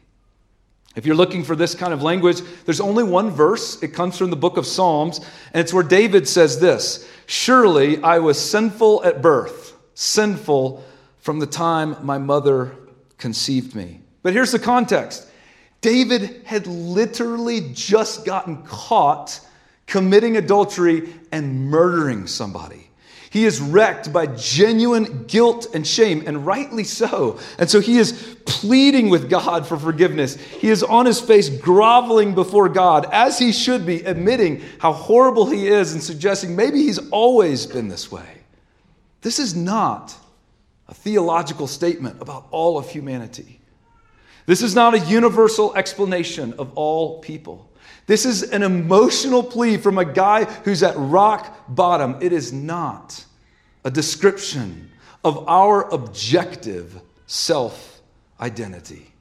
If 0.95 1.07
you're 1.07 1.17
looking 1.17 1.43
for 1.43 1.57
this 1.57 1.75
kind 1.75 1.95
of 1.95 2.03
language, 2.03 2.43
there's 2.67 2.81
only 2.81 3.03
one 3.03 3.31
verse. 3.31 3.83
It 3.83 3.89
comes 3.89 4.19
from 4.19 4.29
the 4.29 4.37
book 4.37 4.59
of 4.59 4.67
Psalms, 4.67 5.19
and 5.53 5.61
it's 5.61 5.73
where 5.73 5.83
David 5.83 6.29
says 6.29 6.61
this 6.61 7.09
Surely 7.27 8.03
I 8.03 8.19
was 8.19 8.39
sinful 8.39 9.03
at 9.05 9.23
birth, 9.23 9.75
sinful 9.95 10.85
from 11.19 11.39
the 11.39 11.47
time 11.47 11.97
my 12.03 12.19
mother 12.19 12.77
conceived 13.17 13.75
me. 13.75 14.02
But 14.23 14.33
here's 14.33 14.53
the 14.53 14.59
context 14.59 15.29
David 15.81 16.43
had 16.45 16.67
literally 16.67 17.71
just 17.73 18.25
gotten 18.25 18.63
caught 18.63 19.41
committing 19.87 20.37
adultery 20.37 21.13
and 21.31 21.69
murdering 21.69 22.27
somebody. 22.27 22.89
He 23.33 23.47
is 23.47 23.63
wrecked 23.63 24.13
by 24.13 24.27
genuine 24.27 25.25
guilt 25.25 25.75
and 25.75 25.87
shame, 25.87 26.23
and 26.27 26.45
rightly 26.45 26.85
so. 26.85 27.39
And 27.59 27.69
so 27.69 27.81
he 27.81 27.97
is 27.97 28.37
pleading 28.45 29.09
with 29.09 29.31
God 29.31 29.67
for 29.67 29.79
forgiveness. 29.79 30.37
He 30.37 30.69
is 30.69 30.83
on 30.83 31.07
his 31.07 31.19
face 31.19 31.49
groveling 31.49 32.35
before 32.35 32.69
God, 32.69 33.09
as 33.11 33.39
he 33.39 33.51
should 33.51 33.87
be, 33.87 34.03
admitting 34.03 34.63
how 34.79 34.93
horrible 34.93 35.47
he 35.47 35.67
is 35.67 35.95
and 35.95 36.03
suggesting 36.03 36.55
maybe 36.55 36.83
he's 36.83 36.99
always 37.09 37.65
been 37.65 37.89
this 37.89 38.13
way. 38.13 38.43
This 39.23 39.39
is 39.39 39.57
not 39.57 40.15
a 40.89 40.95
theological 40.95 41.67
statement 41.67 42.21
about 42.21 42.47
all 42.51 42.77
of 42.77 42.91
humanity. 42.91 43.62
This 44.47 44.63
is 44.63 44.75
not 44.75 44.95
a 44.95 44.99
universal 44.99 45.75
explanation 45.75 46.55
of 46.59 46.73
all 46.75 47.21
people. 47.21 47.71
This 48.07 48.27
is 48.27 48.43
an 48.43 48.63
emotional 48.63 49.43
plea 49.43 49.77
from 49.77 49.99
a 49.99 50.05
guy 50.05 50.45
who's 50.45 50.83
at 50.83 50.95
rock 50.97 51.65
bottom. 51.69 52.17
It 52.21 52.33
is 52.33 52.53
not 52.53 53.25
a 53.85 53.91
description 53.91 54.91
of 55.25 55.49
our 55.49 55.89
objective 55.93 57.01
self 57.27 58.01
identity. 58.41 59.13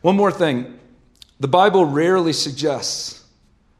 One 0.00 0.16
more 0.16 0.32
thing 0.32 0.78
the 1.40 1.48
Bible 1.48 1.84
rarely 1.84 2.32
suggests 2.32 3.24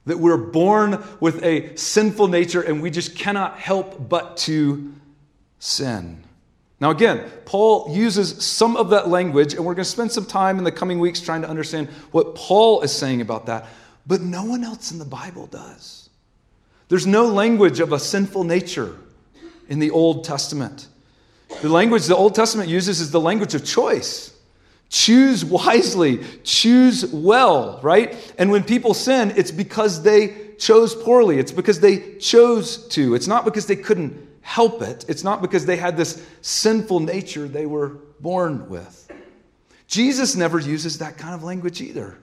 that 0.06 0.18
we're 0.18 0.36
born 0.36 1.02
with 1.20 1.42
a 1.42 1.74
sinful 1.76 2.28
nature 2.28 2.60
and 2.60 2.82
we 2.82 2.90
just 2.90 3.16
cannot 3.16 3.58
help 3.58 4.08
but 4.08 4.36
to 4.36 4.92
sin. 5.58 6.22
Now, 6.80 6.90
again, 6.90 7.30
Paul 7.44 7.94
uses 7.94 8.44
some 8.44 8.76
of 8.76 8.90
that 8.90 9.08
language, 9.08 9.54
and 9.54 9.64
we're 9.64 9.74
going 9.74 9.84
to 9.84 9.90
spend 9.90 10.10
some 10.10 10.26
time 10.26 10.58
in 10.58 10.64
the 10.64 10.72
coming 10.72 10.98
weeks 10.98 11.20
trying 11.20 11.42
to 11.42 11.48
understand 11.48 11.88
what 12.10 12.34
Paul 12.34 12.82
is 12.82 12.92
saying 12.92 13.20
about 13.20 13.46
that. 13.46 13.66
But 14.06 14.20
no 14.20 14.44
one 14.44 14.64
else 14.64 14.90
in 14.90 14.98
the 14.98 15.04
Bible 15.04 15.46
does. 15.46 16.10
There's 16.88 17.06
no 17.06 17.26
language 17.26 17.80
of 17.80 17.92
a 17.92 17.98
sinful 17.98 18.44
nature 18.44 18.96
in 19.68 19.78
the 19.78 19.90
Old 19.90 20.24
Testament. 20.24 20.88
The 21.62 21.68
language 21.68 22.06
the 22.06 22.16
Old 22.16 22.34
Testament 22.34 22.68
uses 22.68 23.00
is 23.00 23.10
the 23.10 23.20
language 23.20 23.54
of 23.54 23.64
choice. 23.64 24.32
Choose 24.90 25.44
wisely, 25.44 26.20
choose 26.42 27.06
well, 27.06 27.80
right? 27.82 28.34
And 28.38 28.50
when 28.50 28.62
people 28.62 28.94
sin, 28.94 29.32
it's 29.36 29.50
because 29.50 30.02
they 30.02 30.54
chose 30.58 30.94
poorly. 30.94 31.38
It's 31.38 31.52
because 31.52 31.80
they 31.80 32.16
chose 32.18 32.86
to. 32.88 33.14
It's 33.14 33.26
not 33.26 33.44
because 33.44 33.66
they 33.66 33.76
couldn't 33.76 34.28
help 34.44 34.82
it. 34.82 35.06
It's 35.08 35.24
not 35.24 35.40
because 35.40 35.64
they 35.64 35.76
had 35.76 35.96
this 35.96 36.24
sinful 36.42 37.00
nature 37.00 37.48
they 37.48 37.64
were 37.64 37.96
born 38.20 38.68
with. 38.68 39.10
Jesus 39.88 40.36
never 40.36 40.58
uses 40.58 40.98
that 40.98 41.16
kind 41.16 41.34
of 41.34 41.42
language 41.42 41.80
either. 41.80 42.18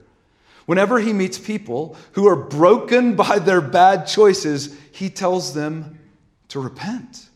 Whenever 0.66 1.00
he 1.00 1.12
meets 1.12 1.36
people 1.36 1.96
who 2.12 2.28
are 2.28 2.36
broken 2.36 3.16
by 3.26 3.40
their 3.40 3.60
bad 3.60 4.06
choices, 4.06 4.74
he 4.92 5.10
tells 5.10 5.52
them 5.52 5.98
to 6.48 6.60
repent, 6.60 7.28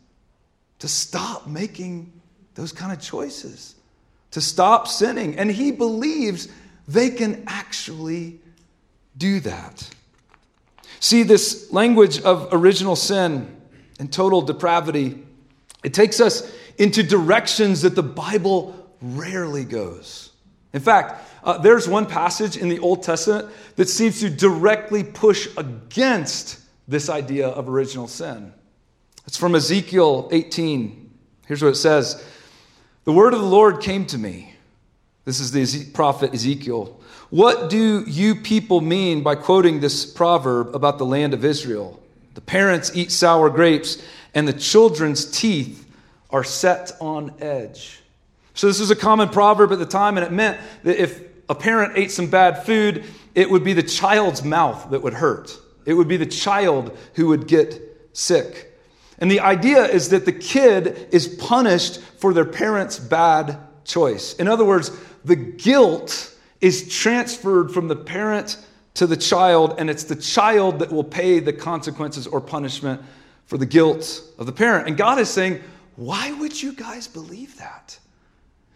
to 0.79 0.89
stop 0.89 1.49
making 1.49 2.13
those 2.55 2.71
kind 2.71 2.93
of 2.93 3.01
choices, 3.01 3.75
to 4.31 4.41
stop 4.41 4.87
sinning. 4.87 5.37
And 5.37 5.51
he 5.51 5.73
believes 5.73 6.49
they 6.87 7.11
can 7.11 7.43
actually 7.49 8.39
do 9.19 9.41
that. 9.41 9.91
See, 11.01 11.25
this 11.25 11.73
language 11.73 12.21
of 12.21 12.51
original 12.53 12.95
sin 12.95 13.56
and 13.99 14.13
total 14.13 14.43
depravity, 14.43 15.23
it 15.83 15.95
takes 15.95 16.21
us 16.21 16.53
into 16.79 17.03
directions 17.03 17.83
that 17.83 17.95
the 17.95 18.03
Bible 18.03 18.75
rarely 19.01 19.65
goes. 19.65 20.31
In 20.73 20.81
fact, 20.81 21.25
uh, 21.43 21.59
there's 21.59 21.89
one 21.89 22.07
passage 22.07 22.57
in 22.57 22.69
the 22.69 22.79
Old 22.81 23.03
Testament 23.03 23.49
that 23.77 23.89
seems 23.89 24.21
to 24.21 24.29
directly 24.29 25.05
push 25.05 25.49
against 25.57 26.61
this 26.89 27.09
idea 27.09 27.49
of 27.49 27.69
original 27.69 28.09
sin. 28.09 28.53
It's 29.27 29.37
from 29.37 29.55
Ezekiel 29.55 30.29
18. 30.33 31.11
Here's 31.47 31.63
what 31.63 31.71
it 31.71 31.77
says 31.77 32.25
The 33.05 33.13
word 33.13 33.33
of 33.33 33.41
the 33.41 33.47
Lord 33.47 33.81
came 33.81 34.07
to 34.07 34.19
me. 34.19 34.55
This 35.25 35.41
is 35.41 35.51
the 35.51 35.91
prophet 35.93 36.35
Ezekiel. 36.35 37.01
What 37.31 37.71
do 37.71 38.05
you 38.07 38.37
people 38.37 38.81
mean 38.81 39.23
by 39.23 39.35
quoting 39.35 39.81
this 39.81 40.05
proverb 40.05 40.75
about 40.75 40.99
the 40.99 41.07
land 41.07 41.35
of 41.35 41.45
Israel? 41.45 42.01
The 42.37 42.43
parents 42.43 42.93
eat 42.95 43.11
sour 43.11 43.49
grapes, 43.49 43.97
and 44.35 44.47
the 44.47 44.53
children's 44.53 45.25
teeth 45.25 45.91
are 46.29 46.45
set 46.45 46.93
on 47.01 47.33
edge. 47.41 48.03
So, 48.53 48.67
this 48.67 48.79
was 48.79 48.91
a 48.91 48.97
common 48.97 49.31
proverb 49.31 49.73
at 49.73 49.79
the 49.79 49.87
time, 49.87 50.19
and 50.19 50.27
it 50.27 50.31
meant 50.33 50.61
that 50.83 51.01
if 51.03 51.23
a 51.49 51.55
parent 51.55 51.95
ate 51.97 52.11
some 52.11 52.29
bad 52.29 52.67
food, 52.67 53.05
it 53.35 53.51
would 53.51 53.65
be 53.65 53.73
the 53.73 53.83
child's 53.83 54.45
mouth 54.45 54.91
that 54.91 55.03
would 55.03 55.15
hurt. 55.15 55.59
It 55.87 55.95
would 55.95 56.09
be 56.09 56.19
the 56.19 56.27
child 56.27 56.95
who 57.15 57.29
would 57.29 57.49
get 57.49 57.81
sick. 58.13 58.71
And 59.19 59.31
the 59.31 59.41
idea 59.41 59.87
is 59.87 60.11
that 60.11 60.27
the 60.27 60.33
kid 60.33 61.09
is 61.13 61.27
punished 61.27 62.03
for 62.19 62.35
their 62.35 62.45
parents' 62.45 62.99
bad 62.99 63.57
choice. 63.87 64.35
In 64.35 64.47
other 64.47 64.65
words, 64.67 64.91
the 65.25 65.37
guilt 65.37 66.37
is 66.61 66.95
transferred 66.95 67.73
from 67.73 67.89
the 67.89 67.97
parent 67.97 68.59
to 68.97 69.07
the 69.07 69.17
child, 69.17 69.77
and 69.79 69.89
it's 69.89 70.05
the 70.05 70.17
child 70.17 70.79
that 70.81 70.91
will 70.91 71.05
pay 71.05 71.39
the 71.39 71.53
consequences 71.53 72.27
or 72.27 72.41
punishment 72.41 73.01
for 73.45 73.59
the 73.59 73.67
guilt 73.67 74.23
of 74.39 74.47
the 74.47 74.53
parent. 74.53 74.89
And 74.89 74.97
God 74.97 75.19
is 75.19 75.31
saying, 75.31 75.61
Why 75.97 76.33
would 76.33 76.61
you 76.61 76.73
guys 76.73 77.07
believe 77.07 77.59
that? 77.59 77.99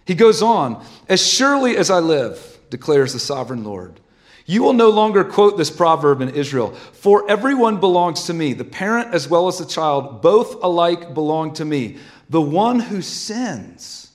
He 0.04 0.14
goes 0.14 0.42
on, 0.42 0.84
As 1.08 1.26
surely 1.26 1.76
as 1.76 1.90
I 1.90 1.98
live, 1.98 2.58
declares 2.68 3.12
the 3.12 3.18
sovereign 3.18 3.64
Lord. 3.64 4.00
You 4.44 4.62
will 4.62 4.72
no 4.72 4.90
longer 4.90 5.24
quote 5.24 5.56
this 5.56 5.70
proverb 5.70 6.20
in 6.20 6.30
Israel, 6.30 6.72
for 6.72 7.28
everyone 7.30 7.80
belongs 7.80 8.24
to 8.24 8.34
me, 8.34 8.52
the 8.52 8.64
parent 8.64 9.14
as 9.14 9.28
well 9.28 9.48
as 9.48 9.58
the 9.58 9.66
child, 9.66 10.22
both 10.22 10.62
alike 10.62 11.14
belong 11.14 11.54
to 11.54 11.64
me. 11.64 11.98
The 12.28 12.40
one 12.40 12.80
who 12.80 13.00
sins 13.00 14.10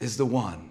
is 0.00 0.16
the 0.16 0.26
one 0.26 0.70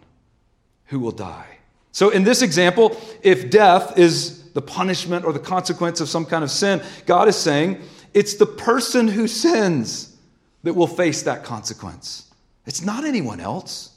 who 0.85 0.99
will 0.99 1.11
die. 1.11 1.59
So, 1.91 2.09
in 2.09 2.23
this 2.23 2.41
example, 2.41 2.99
if 3.21 3.49
death 3.49 3.97
is 3.97 4.40
the 4.53 4.61
punishment 4.61 5.25
or 5.25 5.33
the 5.33 5.39
consequence 5.39 6.01
of 6.01 6.09
some 6.09 6.25
kind 6.25 6.43
of 6.43 6.51
sin, 6.51 6.81
God 7.05 7.27
is 7.27 7.35
saying 7.35 7.81
it's 8.13 8.35
the 8.35 8.45
person 8.45 9.07
who 9.07 9.27
sins 9.27 10.15
that 10.63 10.73
will 10.73 10.87
face 10.87 11.23
that 11.23 11.43
consequence. 11.43 12.29
It's 12.65 12.81
not 12.81 13.05
anyone 13.05 13.39
else, 13.39 13.91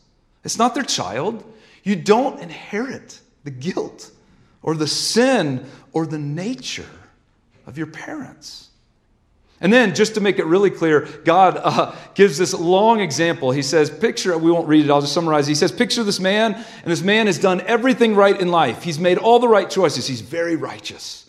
it's 0.44 0.58
not 0.58 0.74
their 0.74 0.84
child, 0.84 1.44
you 1.82 1.96
don't 1.96 2.40
inherit 2.40 3.20
the 3.44 3.50
guilt 3.50 4.10
or 4.62 4.74
the 4.74 4.86
sin 4.86 5.66
or 5.92 6.06
the 6.06 6.18
nature 6.18 6.88
of 7.66 7.76
your 7.76 7.86
parents. 7.86 8.70
And 9.60 9.72
then, 9.72 9.94
just 9.94 10.14
to 10.14 10.20
make 10.20 10.38
it 10.38 10.46
really 10.46 10.70
clear, 10.70 11.08
God 11.24 11.58
uh, 11.62 11.94
gives 12.14 12.36
this 12.36 12.52
long 12.52 13.00
example. 13.00 13.50
He 13.50 13.62
says, 13.62 13.88
Picture, 13.88 14.36
we 14.36 14.50
won't 14.50 14.68
read 14.68 14.84
it, 14.84 14.90
I'll 14.90 15.00
just 15.00 15.14
summarize. 15.14 15.46
He 15.46 15.54
says, 15.54 15.72
Picture 15.72 16.02
this 16.02 16.20
man, 16.20 16.54
and 16.54 16.84
this 16.84 17.02
man 17.02 17.26
has 17.26 17.38
done 17.38 17.60
everything 17.62 18.14
right 18.14 18.38
in 18.38 18.48
life. 18.48 18.82
He's 18.82 18.98
made 18.98 19.16
all 19.16 19.38
the 19.38 19.48
right 19.48 19.70
choices, 19.70 20.06
he's 20.06 20.20
very 20.20 20.56
righteous. 20.56 21.24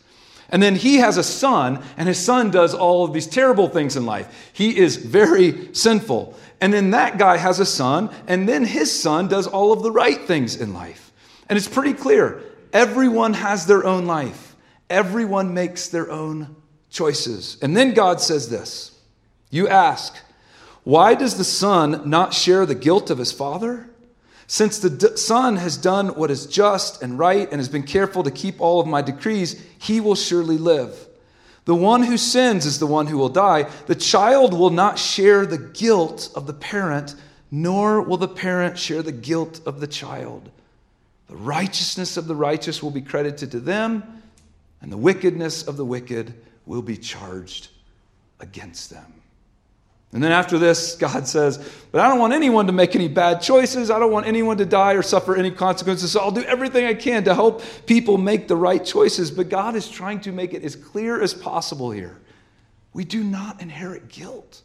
And 0.49 0.61
then 0.61 0.75
he 0.75 0.97
has 0.97 1.17
a 1.17 1.23
son, 1.23 1.83
and 1.97 2.07
his 2.07 2.23
son 2.23 2.51
does 2.51 2.73
all 2.73 3.03
of 3.03 3.13
these 3.13 3.27
terrible 3.27 3.67
things 3.67 3.95
in 3.95 4.05
life. 4.05 4.51
He 4.53 4.77
is 4.77 4.95
very 4.95 5.73
sinful. 5.73 6.38
And 6.61 6.73
then 6.73 6.91
that 6.91 7.17
guy 7.17 7.38
has 7.38 7.59
a 7.59 7.65
son, 7.65 8.09
and 8.27 8.47
then 8.47 8.63
his 8.63 8.91
son 8.91 9.27
does 9.27 9.47
all 9.47 9.73
of 9.73 9.81
the 9.81 9.91
right 9.91 10.21
things 10.21 10.55
in 10.59 10.73
life. 10.73 11.11
And 11.49 11.57
it's 11.57 11.67
pretty 11.67 11.93
clear 11.93 12.43
everyone 12.73 13.33
has 13.33 13.65
their 13.65 13.85
own 13.85 14.05
life, 14.05 14.55
everyone 14.89 15.53
makes 15.53 15.89
their 15.89 16.11
own 16.11 16.55
choices. 16.95 17.58
And 17.62 17.75
then 17.75 17.93
God 17.93 18.21
says 18.21 18.49
this 18.49 18.97
You 19.51 19.67
ask, 19.67 20.15
why 20.86 21.15
does 21.15 21.38
the 21.38 21.43
son 21.43 22.08
not 22.10 22.34
share 22.34 22.65
the 22.65 22.75
guilt 22.75 23.10
of 23.10 23.17
his 23.17 23.31
father? 23.31 23.89
Since 24.47 24.77
the 24.77 25.17
son 25.17 25.55
has 25.58 25.75
done 25.75 26.10
what 26.10 26.29
is 26.29 26.45
just 26.45 27.01
and 27.01 27.17
right 27.17 27.49
and 27.51 27.60
has 27.60 27.67
been 27.67 27.84
careful 27.84 28.21
to 28.21 28.29
keep 28.29 28.62
all 28.62 28.79
of 28.79 28.86
my 28.86 29.01
decrees, 29.01 29.60
he 29.79 29.99
will 29.99 30.13
surely 30.13 30.60
live. 30.60 30.95
The 31.65 31.73
one 31.73 32.03
who 32.03 32.17
sins 32.17 32.67
is 32.67 32.77
the 32.77 32.86
one 32.86 33.08
who 33.08 33.17
will 33.17 33.29
die. 33.29 33.63
The 33.88 33.95
child 33.95 34.53
will 34.53 34.69
not 34.69 34.99
share 34.99 35.47
the 35.47 35.58
guilt 35.58 36.29
of 36.36 36.45
the 36.45 36.53
parent, 36.53 37.15
nor 37.49 38.01
will 38.01 38.17
the 38.17 38.27
parent 38.27 38.77
share 38.77 39.01
the 39.01 39.12
guilt 39.12 39.62
of 39.65 39.79
the 39.79 39.88
child. 39.88 40.51
The 41.27 41.36
righteousness 41.36 42.17
of 42.17 42.27
the 42.27 42.36
righteous 42.36 42.84
will 42.84 42.91
be 42.91 43.01
credited 43.01 43.49
to 43.49 43.60
them, 43.60 44.21
and 44.79 44.91
the 44.91 44.97
wickedness 44.97 45.67
of 45.67 45.77
the 45.77 45.86
wicked 45.86 46.36
will 46.65 46.82
be 46.82 46.97
charged 46.97 47.69
against 48.39 48.89
them. 48.89 49.21
And 50.15 50.23
then 50.23 50.32
after 50.32 50.58
this, 50.58 50.95
God 50.95 51.28
says, 51.28 51.58
But 51.91 51.99
I 51.99 52.08
don't 52.08 52.19
want 52.19 52.32
anyone 52.32 52.67
to 52.67 52.71
make 52.71 52.95
any 52.95 53.10
bad 53.10 53.41
choices. 53.41 53.91
I 53.91 53.99
don't 53.99 54.12
want 54.12 54.28
anyone 54.28 54.58
to 54.58 54.65
die 54.65 54.93
or 54.93 55.01
suffer 55.01 55.36
any 55.36 55.51
consequences. 55.51 56.12
So 56.12 56.21
I'll 56.21 56.32
do 56.32 56.43
everything 56.43 56.86
I 56.86 56.93
can 56.93 57.25
to 57.25 57.36
help 57.36 57.62
people 57.86 58.17
make 58.17 58.47
the 58.47 58.56
right 58.56 58.84
choices. 58.84 59.30
But 59.30 59.49
God 59.49 59.75
is 59.75 59.89
trying 59.89 60.21
to 60.21 60.32
make 60.32 60.54
it 60.54 60.63
as 60.63 60.75
clear 60.75 61.21
as 61.21 61.34
possible 61.34 61.91
here. 61.91 62.17
We 62.93 63.04
do 63.04 63.25
not 63.25 63.62
inherit 63.62 64.08
guilt 64.08 64.62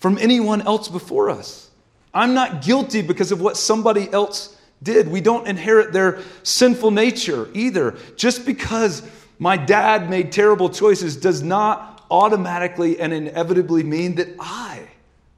from 0.00 0.16
anyone 0.16 0.62
else 0.62 0.88
before 0.88 1.28
us. 1.28 1.70
I'm 2.14 2.32
not 2.32 2.62
guilty 2.62 3.02
because 3.02 3.32
of 3.32 3.42
what 3.42 3.58
somebody 3.58 4.10
else 4.12 4.56
did. 4.82 5.08
We 5.08 5.20
don't 5.20 5.46
inherit 5.46 5.92
their 5.92 6.20
sinful 6.42 6.90
nature 6.90 7.50
either. 7.52 7.96
Just 8.16 8.46
because 8.46 9.02
my 9.38 9.56
dad 9.56 10.08
made 10.08 10.32
terrible 10.32 10.70
choices 10.70 11.16
does 11.16 11.42
not 11.42 12.06
automatically 12.10 13.00
and 13.00 13.12
inevitably 13.12 13.82
mean 13.82 14.14
that 14.16 14.28
I 14.38 14.88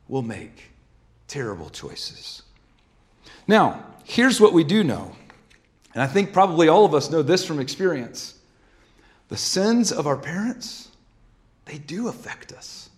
will 0.09 0.23
make 0.23 0.71
terrible 1.29 1.71
choices. 1.71 2.43
Now, 3.49 3.85
here's 4.05 4.41
what 4.41 4.53
we 4.53 4.65
do 4.65 4.85
know, 4.85 5.15
and 5.95 6.03
I 6.03 6.07
think 6.07 6.33
probably 6.33 6.69
all 6.69 6.85
of 6.85 6.95
us 6.95 7.11
know 7.11 7.23
this 7.23 7.45
from 7.45 7.59
experience 7.61 8.35
the 9.29 9.37
sins 9.37 9.91
of 9.91 10.07
our 10.07 10.17
parents, 10.17 10.89
they 11.65 11.79
do 11.79 12.07
affect 12.07 12.53
us. 12.53 12.91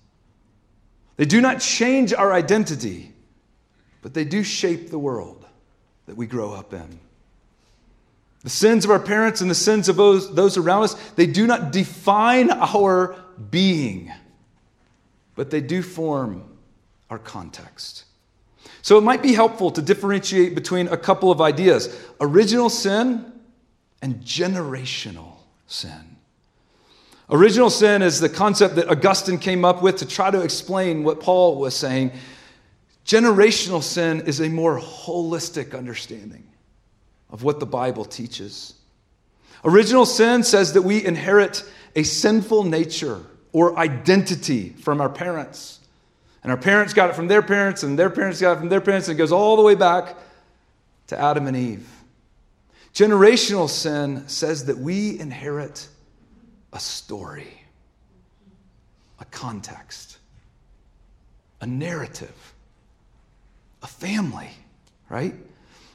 They 1.17 1.25
do 1.25 1.41
not 1.41 1.61
change 1.61 2.13
our 2.13 2.35
identity, 2.35 3.13
but 4.03 4.13
they 4.13 4.25
do 4.25 4.43
shape 4.43 4.91
the 4.91 4.99
world 4.99 5.47
that 6.07 6.17
we 6.17 6.27
grow 6.27 6.53
up 6.53 6.75
in. 6.75 7.01
The 8.43 8.51
sins 8.51 8.85
of 8.85 8.91
our 8.91 9.01
parents 9.01 9.41
and 9.41 9.51
the 9.51 9.55
sins 9.55 9.89
of 9.89 9.97
those, 9.97 10.33
those 10.35 10.57
around 10.57 10.85
us, 10.85 10.95
they 11.11 11.27
do 11.27 11.47
not 11.47 11.73
define 11.73 12.51
our 12.51 13.17
being, 13.51 14.13
but 15.35 15.51
they 15.51 15.61
do 15.61 15.83
form 15.83 16.45
our 17.11 17.19
context. 17.19 18.05
So 18.83 18.97
it 18.97 19.03
might 19.03 19.23
be 19.23 19.33
helpful 19.33 19.71
to 19.73 19.83
differentiate 19.83 20.55
between 20.55 20.89
a 20.89 20.97
couple 20.97 21.31
of 21.31 21.41
ideas 21.41 21.95
original 22.21 22.71
sin 22.71 23.33
and 24.01 24.21
generational 24.23 25.33
sin. 25.67 26.17
Original 27.31 27.69
sin 27.69 28.01
is 28.01 28.21
the 28.21 28.29
concept 28.29 28.77
that 28.77 28.89
Augustine 28.89 29.39
came 29.39 29.65
up 29.65 29.83
with 29.83 29.97
to 29.97 30.07
try 30.07 30.31
to 30.31 30.41
explain 30.41 31.03
what 31.03 31.21
Paul 31.21 31.59
was 31.59 31.75
saying. 31.75 32.13
Generational 33.05 33.83
sin 33.83 34.23
is 34.23 34.41
a 34.41 34.49
more 34.49 34.79
holistic 34.79 35.77
understanding 35.77 36.48
of 37.31 37.43
what 37.43 37.61
the 37.61 37.67
Bible 37.67 38.05
teaches. 38.05 38.75
Original 39.65 40.07
sin 40.07 40.43
says 40.43 40.73
that 40.75 40.83
we 40.83 41.05
inherit 41.05 41.65
a 41.97 42.03
sinful 42.03 42.65
nature 42.65 43.21
or 43.53 43.79
identity 43.79 44.71
from 44.71 45.01
our 45.01 45.09
parents. 45.09 45.81
And 46.43 46.53
our 46.53 46.59
parents 46.59 46.95
got 46.95 47.11
it 47.11 47.17
from 47.17 47.29
their 47.29 47.43
parents, 47.43 47.83
and 47.83 47.99
their 47.99 48.11
parents 48.11 48.41
got 48.41 48.53
it 48.53 48.61
from 48.61 48.69
their 48.69 48.81
parents, 48.81 49.09
and 49.09 49.17
it 49.17 49.19
goes 49.19 49.33
all 49.33 49.57
the 49.57 49.63
way 49.63 49.75
back 49.75 50.17
to 51.09 51.19
Adam 51.21 51.47
and 51.47 51.57
Eve. 51.57 51.89
Generational 52.95 53.69
sin 53.69 54.27
says 54.29 54.67
that 54.67 54.79
we 54.79 55.19
inherit 55.19 55.89
a 56.73 56.79
story, 56.79 57.63
a 59.21 59.25
context, 59.27 60.19
a 61.61 61.67
narrative, 61.67 62.55
a 63.83 63.87
family, 63.87 64.51
right? 65.09 65.35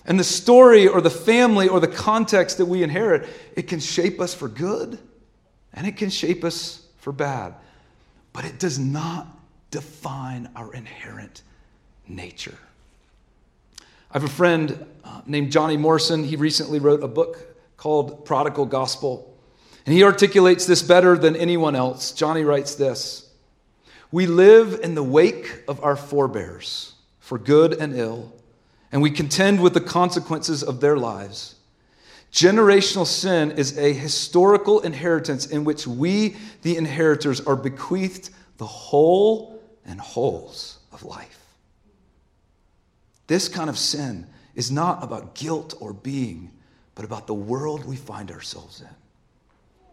And 0.06 0.20
the 0.20 0.24
story 0.24 0.88
or 0.88 1.00
the 1.02 1.10
family 1.10 1.68
or 1.68 1.80
the 1.80 1.88
context 1.88 2.58
that 2.58 2.66
we 2.66 2.84
inherit, 2.84 3.28
it 3.56 3.68
can 3.68 3.80
shape 3.80 4.20
us 4.20 4.34
for 4.34 4.48
good 4.48 5.00
and 5.74 5.88
it 5.88 5.98
can 5.98 6.10
shape 6.10 6.44
us 6.44 6.86
for 6.98 7.12
bad. 7.12 7.54
But 8.34 8.46
it 8.46 8.60
does 8.60 8.78
not 8.78 9.28
define 9.72 10.50
our 10.56 10.74
inherent 10.74 11.42
nature. 12.08 12.58
I 13.80 14.14
have 14.14 14.24
a 14.24 14.28
friend 14.28 14.86
uh, 15.04 15.22
named 15.26 15.52
Johnny 15.52 15.78
Morrison. 15.78 16.24
He 16.24 16.36
recently 16.36 16.80
wrote 16.80 17.02
a 17.02 17.08
book 17.08 17.38
called 17.78 18.26
Prodigal 18.26 18.66
Gospel. 18.66 19.30
And 19.86 19.96
he 19.96 20.04
articulates 20.04 20.66
this 20.66 20.82
better 20.82 21.18
than 21.18 21.36
anyone 21.36 21.76
else. 21.76 22.12
Johnny 22.12 22.44
writes 22.44 22.76
this 22.76 23.30
We 24.12 24.28
live 24.28 24.80
in 24.84 24.96
the 24.96 25.04
wake 25.04 25.64
of 25.68 25.84
our 25.84 25.96
forebears, 25.96 26.94
for 27.20 27.38
good 27.38 27.74
and 27.74 27.96
ill 27.96 28.33
and 28.94 29.02
we 29.02 29.10
contend 29.10 29.60
with 29.60 29.74
the 29.74 29.82
consequences 29.82 30.62
of 30.62 30.80
their 30.80 30.96
lives. 30.96 31.56
Generational 32.32 33.08
sin 33.08 33.52
is 33.52 33.76
a 33.78 33.92
historical 33.92 34.82
inheritance 34.82 35.48
in 35.48 35.64
which 35.64 35.88
we, 35.88 36.36
the 36.62 36.78
inheritors, 36.78 37.42
are 37.42 37.56
bequeathed 37.56 38.30
the 38.58 38.68
whole 38.68 39.60
and 39.84 40.00
wholes 40.00 40.78
of 40.92 41.04
life. 41.04 41.40
This 43.26 43.48
kind 43.48 43.68
of 43.68 43.80
sin 43.80 44.28
is 44.54 44.72
not 44.72 45.04
about 45.04 45.34
guilt 45.34 45.74
or 45.80 45.92
being, 45.92 46.52
but 46.94 47.04
about 47.04 47.26
the 47.26 47.34
world 47.34 47.86
we 47.86 47.96
find 47.96 48.30
ourselves 48.30 48.82
in. 48.82 48.96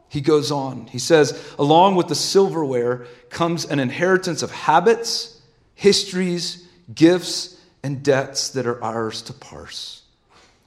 He 0.09 0.21
goes 0.21 0.51
on, 0.51 0.89
he 0.89 0.99
says, 0.99 1.55
along 1.59 1.95
with 1.95 2.09
the 2.09 2.15
silverware 2.15 3.07
comes 3.31 3.65
an 3.65 3.81
inheritance 3.81 4.43
of 4.43 4.51
habits, 4.51 5.41
histories, 5.75 6.69
gifts, 6.95 7.57
and 7.83 8.03
debts 8.03 8.51
that 8.51 8.67
are 8.67 8.83
ours 8.83 9.23
to 9.23 9.33
parse. 9.33 10.03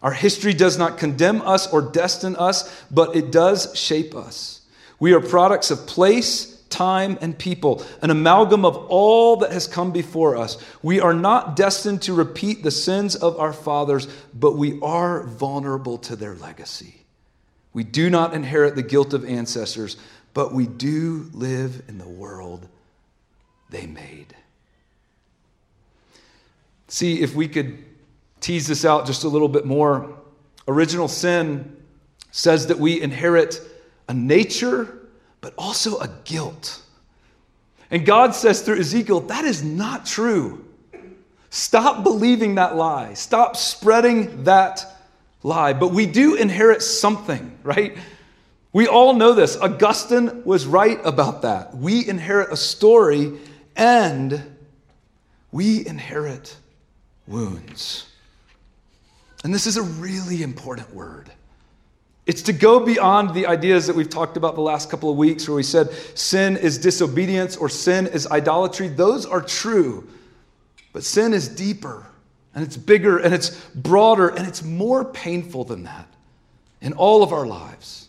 Our 0.01 0.11
history 0.11 0.53
does 0.53 0.77
not 0.77 0.97
condemn 0.97 1.41
us 1.41 1.71
or 1.71 1.81
destine 1.81 2.35
us, 2.35 2.83
but 2.91 3.15
it 3.15 3.31
does 3.31 3.77
shape 3.77 4.15
us. 4.15 4.61
We 4.99 5.13
are 5.13 5.21
products 5.21 5.71
of 5.71 5.87
place, 5.87 6.61
time, 6.69 7.17
and 7.21 7.37
people, 7.37 7.85
an 8.01 8.09
amalgam 8.09 8.65
of 8.65 8.75
all 8.75 9.37
that 9.37 9.51
has 9.51 9.67
come 9.67 9.91
before 9.91 10.35
us. 10.35 10.57
We 10.81 10.99
are 10.99 11.13
not 11.13 11.55
destined 11.55 12.01
to 12.03 12.13
repeat 12.13 12.63
the 12.63 12.71
sins 12.71 13.15
of 13.15 13.39
our 13.39 13.53
fathers, 13.53 14.07
but 14.33 14.57
we 14.57 14.79
are 14.81 15.23
vulnerable 15.23 15.97
to 15.99 16.15
their 16.15 16.35
legacy. 16.35 17.05
We 17.73 17.83
do 17.83 18.09
not 18.09 18.33
inherit 18.33 18.75
the 18.75 18.83
guilt 18.83 19.13
of 19.13 19.25
ancestors, 19.25 19.97
but 20.33 20.53
we 20.53 20.67
do 20.67 21.29
live 21.33 21.83
in 21.87 21.97
the 21.97 22.09
world 22.09 22.67
they 23.69 23.87
made. 23.87 24.35
See 26.93 27.21
if 27.21 27.33
we 27.33 27.47
could 27.47 27.83
tease 28.39 28.67
this 28.67 28.85
out 28.85 29.07
just 29.07 29.23
a 29.23 29.27
little 29.27 29.47
bit 29.47 29.65
more. 29.65 30.13
Original 30.67 31.07
sin 31.07 31.75
says 32.29 32.67
that 32.67 32.77
we 32.77 33.01
inherit 33.01 33.59
a 34.07 34.13
nature, 34.13 34.99
but 35.41 35.55
also 35.57 35.97
a 35.97 36.07
guilt. 36.23 36.83
And 37.89 38.05
God 38.05 38.35
says 38.35 38.61
through 38.61 38.77
Ezekiel, 38.77 39.21
that 39.21 39.43
is 39.43 39.63
not 39.63 40.05
true. 40.05 40.65
Stop 41.49 42.03
believing 42.03 42.53
that 42.55 42.75
lie. 42.75 43.15
Stop 43.15 43.57
spreading 43.57 44.43
that 44.43 44.85
lie. 45.41 45.73
But 45.73 45.93
we 45.93 46.05
do 46.05 46.35
inherit 46.35 46.83
something, 46.83 47.57
right? 47.63 47.97
We 48.71 48.85
all 48.85 49.15
know 49.15 49.33
this. 49.33 49.57
Augustine 49.57 50.43
was 50.45 50.67
right 50.67 50.99
about 51.03 51.41
that. 51.41 51.75
We 51.75 52.07
inherit 52.07 52.51
a 52.51 52.55
story 52.55 53.39
and 53.75 54.43
we 55.51 55.87
inherit 55.87 56.55
wounds. 57.27 58.07
And 59.43 59.53
this 59.53 59.67
is 59.67 59.77
a 59.77 59.83
really 59.83 60.43
important 60.43 60.93
word. 60.93 61.31
It's 62.25 62.43
to 62.43 62.53
go 62.53 62.79
beyond 62.79 63.33
the 63.33 63.47
ideas 63.47 63.87
that 63.87 63.95
we've 63.95 64.09
talked 64.09 64.37
about 64.37 64.55
the 64.55 64.61
last 64.61 64.89
couple 64.89 65.09
of 65.09 65.17
weeks, 65.17 65.47
where 65.47 65.55
we 65.55 65.63
said 65.63 65.91
sin 66.17 66.55
is 66.55 66.77
disobedience 66.77 67.57
or 67.57 67.67
sin 67.67 68.07
is 68.07 68.27
idolatry. 68.27 68.87
Those 68.87 69.25
are 69.25 69.41
true. 69.41 70.07
But 70.93 71.03
sin 71.03 71.33
is 71.33 71.49
deeper 71.49 72.05
and 72.55 72.63
it's 72.63 72.77
bigger 72.77 73.17
and 73.17 73.33
it's 73.33 73.49
broader 73.75 74.29
and 74.29 74.47
it's 74.47 74.63
more 74.63 75.03
painful 75.03 75.65
than 75.65 75.83
that 75.83 76.07
in 76.81 76.93
all 76.93 77.23
of 77.23 77.33
our 77.33 77.45
lives. 77.45 78.07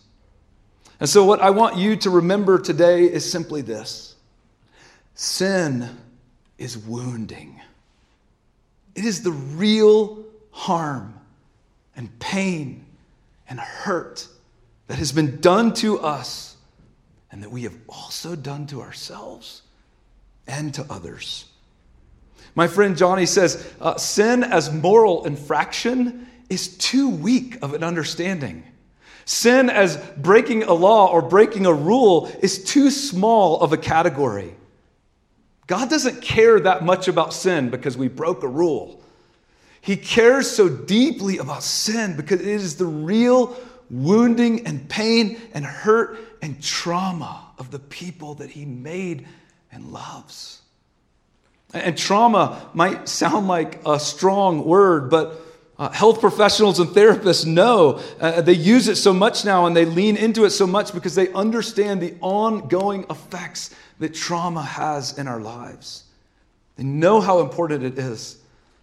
And 0.99 1.09
so, 1.09 1.25
what 1.25 1.41
I 1.41 1.49
want 1.49 1.75
you 1.75 1.97
to 1.97 2.09
remember 2.09 2.57
today 2.57 3.03
is 3.03 3.29
simply 3.29 3.61
this 3.61 4.15
sin 5.13 5.89
is 6.57 6.77
wounding. 6.77 7.59
It 8.95 9.05
is 9.05 9.21
the 9.21 9.31
real 9.31 10.23
harm 10.51 11.19
and 11.95 12.17
pain 12.19 12.85
and 13.47 13.59
hurt 13.59 14.27
that 14.87 14.97
has 14.97 15.11
been 15.11 15.41
done 15.41 15.73
to 15.75 15.99
us 15.99 16.55
and 17.31 17.43
that 17.43 17.51
we 17.51 17.63
have 17.63 17.75
also 17.89 18.35
done 18.35 18.67
to 18.67 18.81
ourselves 18.81 19.61
and 20.47 20.73
to 20.73 20.85
others. 20.89 21.45
My 22.55 22.67
friend 22.67 22.97
Johnny 22.97 23.25
says 23.25 23.69
uh, 23.81 23.97
sin 23.97 24.43
as 24.43 24.71
moral 24.71 25.25
infraction 25.25 26.27
is 26.49 26.77
too 26.77 27.09
weak 27.09 27.57
of 27.61 27.73
an 27.73 27.83
understanding. 27.83 28.63
Sin 29.25 29.69
as 29.69 29.97
breaking 30.17 30.63
a 30.63 30.73
law 30.73 31.11
or 31.11 31.21
breaking 31.21 31.65
a 31.65 31.73
rule 31.73 32.31
is 32.41 32.63
too 32.63 32.91
small 32.91 33.59
of 33.59 33.73
a 33.73 33.77
category. 33.77 34.55
God 35.67 35.89
doesn't 35.89 36.21
care 36.21 36.59
that 36.59 36.83
much 36.83 37.07
about 37.07 37.33
sin 37.33 37.69
because 37.69 37.97
we 37.97 38.07
broke 38.07 38.43
a 38.43 38.47
rule. 38.47 39.01
He 39.81 39.97
cares 39.97 40.49
so 40.49 40.69
deeply 40.69 41.37
about 41.37 41.63
sin 41.63 42.15
because 42.15 42.41
it 42.41 42.47
is 42.47 42.75
the 42.77 42.85
real 42.85 43.55
wounding 43.89 44.65
and 44.65 44.87
pain 44.89 45.39
and 45.53 45.65
hurt 45.65 46.19
and 46.41 46.61
trauma 46.61 47.41
of 47.57 47.71
the 47.71 47.79
people 47.79 48.35
that 48.35 48.49
He 48.49 48.65
made 48.65 49.27
and 49.71 49.91
loves. 49.91 50.61
And 51.73 51.97
trauma 51.97 52.69
might 52.73 53.09
sound 53.09 53.47
like 53.47 53.79
a 53.85 53.99
strong 53.99 54.65
word, 54.65 55.09
but 55.09 55.41
uh, 55.77 55.89
health 55.89 56.21
professionals 56.21 56.79
and 56.79 56.89
therapists 56.91 57.45
know 57.45 57.99
uh, 58.21 58.41
they 58.41 58.53
use 58.53 58.87
it 58.87 58.95
so 58.95 59.13
much 59.13 59.43
now 59.43 59.65
and 59.65 59.75
they 59.75 59.83
lean 59.83 60.15
into 60.15 60.45
it 60.45 60.51
so 60.51 60.65
much 60.65 60.93
because 60.93 61.15
they 61.15 61.31
understand 61.33 62.01
the 62.01 62.13
ongoing 62.21 63.05
effects 63.09 63.75
that 63.99 64.13
trauma 64.13 64.61
has 64.61 65.17
in 65.17 65.27
our 65.27 65.39
lives. 65.39 66.03
They 66.75 66.83
know 66.83 67.21
how 67.21 67.39
important 67.39 67.83
it 67.83 67.97
is 67.97 68.37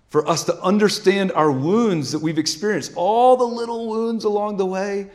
for 0.08 0.26
us 0.28 0.44
to 0.44 0.62
understand 0.62 1.32
our 1.32 1.50
wounds 1.50 2.12
that 2.12 2.18
we've 2.18 2.38
experienced, 2.38 2.92
all 2.96 3.36
the 3.36 3.44
little 3.44 3.88
wounds 3.88 4.24
along 4.24 4.58
the 4.58 4.66
way, 4.66 5.10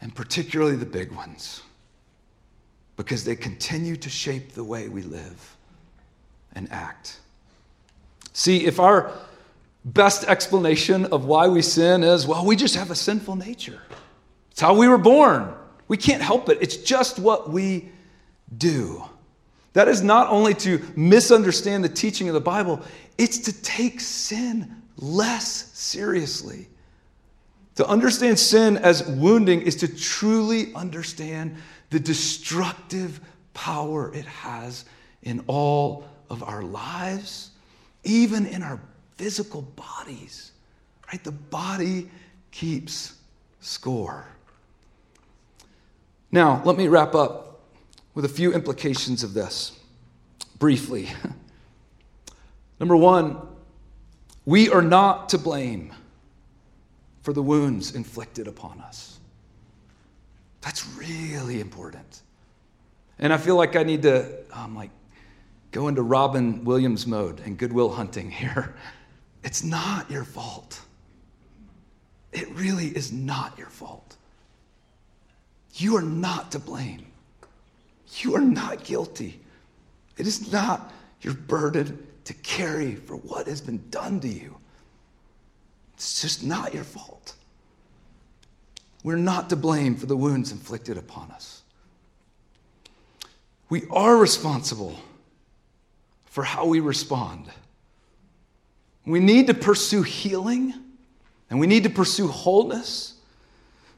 and 0.00 0.14
particularly 0.14 0.76
the 0.76 0.86
big 0.86 1.10
ones, 1.12 1.62
because 2.96 3.24
they 3.24 3.34
continue 3.34 3.96
to 3.96 4.10
shape 4.10 4.52
the 4.52 4.64
way 4.64 4.88
we 4.88 5.02
live 5.02 5.56
and 6.54 6.70
act. 6.70 7.20
See, 8.32 8.66
if 8.66 8.78
our 8.78 9.12
best 9.86 10.24
explanation 10.24 11.06
of 11.06 11.24
why 11.24 11.48
we 11.48 11.62
sin 11.62 12.02
is, 12.02 12.26
well, 12.26 12.44
we 12.44 12.56
just 12.56 12.74
have 12.76 12.90
a 12.90 12.94
sinful 12.94 13.36
nature. 13.36 13.80
It's 14.50 14.60
how 14.60 14.74
we 14.74 14.88
were 14.88 14.98
born. 14.98 15.54
We 15.88 15.96
can't 15.96 16.22
help 16.22 16.48
it. 16.48 16.58
It's 16.60 16.76
just 16.76 17.18
what 17.18 17.50
we 17.50 17.90
do. 18.58 19.04
That 19.72 19.88
is 19.88 20.02
not 20.02 20.30
only 20.30 20.54
to 20.54 20.82
misunderstand 20.96 21.84
the 21.84 21.88
teaching 21.88 22.28
of 22.28 22.34
the 22.34 22.40
Bible, 22.40 22.80
it's 23.18 23.38
to 23.40 23.62
take 23.62 24.00
sin 24.00 24.82
less 24.96 25.70
seriously. 25.74 26.68
To 27.76 27.86
understand 27.86 28.38
sin 28.38 28.78
as 28.78 29.06
wounding 29.06 29.60
is 29.60 29.76
to 29.76 29.88
truly 29.88 30.74
understand 30.74 31.56
the 31.90 32.00
destructive 32.00 33.20
power 33.52 34.14
it 34.14 34.24
has 34.24 34.86
in 35.22 35.44
all 35.46 36.06
of 36.30 36.42
our 36.42 36.62
lives, 36.62 37.50
even 38.02 38.46
in 38.46 38.62
our 38.62 38.80
physical 39.16 39.62
bodies. 39.62 40.52
Right? 41.12 41.22
The 41.22 41.32
body 41.32 42.10
keeps 42.50 43.14
score. 43.60 44.26
Now, 46.32 46.62
let 46.64 46.76
me 46.76 46.88
wrap 46.88 47.14
up 47.14 47.45
with 48.16 48.24
a 48.24 48.28
few 48.28 48.54
implications 48.54 49.22
of 49.22 49.34
this 49.34 49.78
briefly. 50.58 51.10
Number 52.80 52.96
one, 52.96 53.36
we 54.46 54.70
are 54.70 54.80
not 54.80 55.28
to 55.28 55.38
blame 55.38 55.92
for 57.20 57.34
the 57.34 57.42
wounds 57.42 57.94
inflicted 57.94 58.48
upon 58.48 58.80
us. 58.80 59.20
That's 60.62 60.88
really 60.96 61.60
important. 61.60 62.22
And 63.18 63.34
I 63.34 63.36
feel 63.36 63.54
like 63.54 63.76
I 63.76 63.82
need 63.82 64.02
to 64.02 64.34
um, 64.50 64.74
like 64.74 64.90
go 65.70 65.88
into 65.88 66.00
Robin 66.00 66.64
Williams 66.64 67.06
mode 67.06 67.40
and 67.40 67.58
Good 67.58 67.72
Will 67.72 67.92
Hunting 67.92 68.32
here. 68.32 68.74
It's 69.44 69.62
not 69.62 70.10
your 70.10 70.24
fault. 70.24 70.80
It 72.32 72.48
really 72.54 72.86
is 72.86 73.12
not 73.12 73.56
your 73.56 73.68
fault. 73.68 74.16
You 75.74 75.96
are 75.96 76.02
not 76.02 76.50
to 76.50 76.58
blame. 76.58 77.06
You 78.18 78.36
are 78.36 78.40
not 78.40 78.84
guilty. 78.84 79.40
It 80.16 80.26
is 80.26 80.52
not 80.52 80.92
your 81.20 81.34
burden 81.34 82.06
to 82.24 82.34
carry 82.34 82.94
for 82.94 83.16
what 83.16 83.46
has 83.46 83.60
been 83.60 83.82
done 83.90 84.20
to 84.20 84.28
you. 84.28 84.56
It's 85.94 86.20
just 86.20 86.44
not 86.44 86.74
your 86.74 86.84
fault. 86.84 87.34
We're 89.02 89.16
not 89.16 89.50
to 89.50 89.56
blame 89.56 89.96
for 89.96 90.06
the 90.06 90.16
wounds 90.16 90.52
inflicted 90.52 90.98
upon 90.98 91.30
us. 91.30 91.62
We 93.68 93.84
are 93.90 94.16
responsible 94.16 94.98
for 96.26 96.44
how 96.44 96.66
we 96.66 96.80
respond. 96.80 97.46
We 99.04 99.20
need 99.20 99.46
to 99.46 99.54
pursue 99.54 100.02
healing 100.02 100.74
and 101.48 101.60
we 101.60 101.66
need 101.66 101.84
to 101.84 101.90
pursue 101.90 102.28
wholeness 102.28 103.14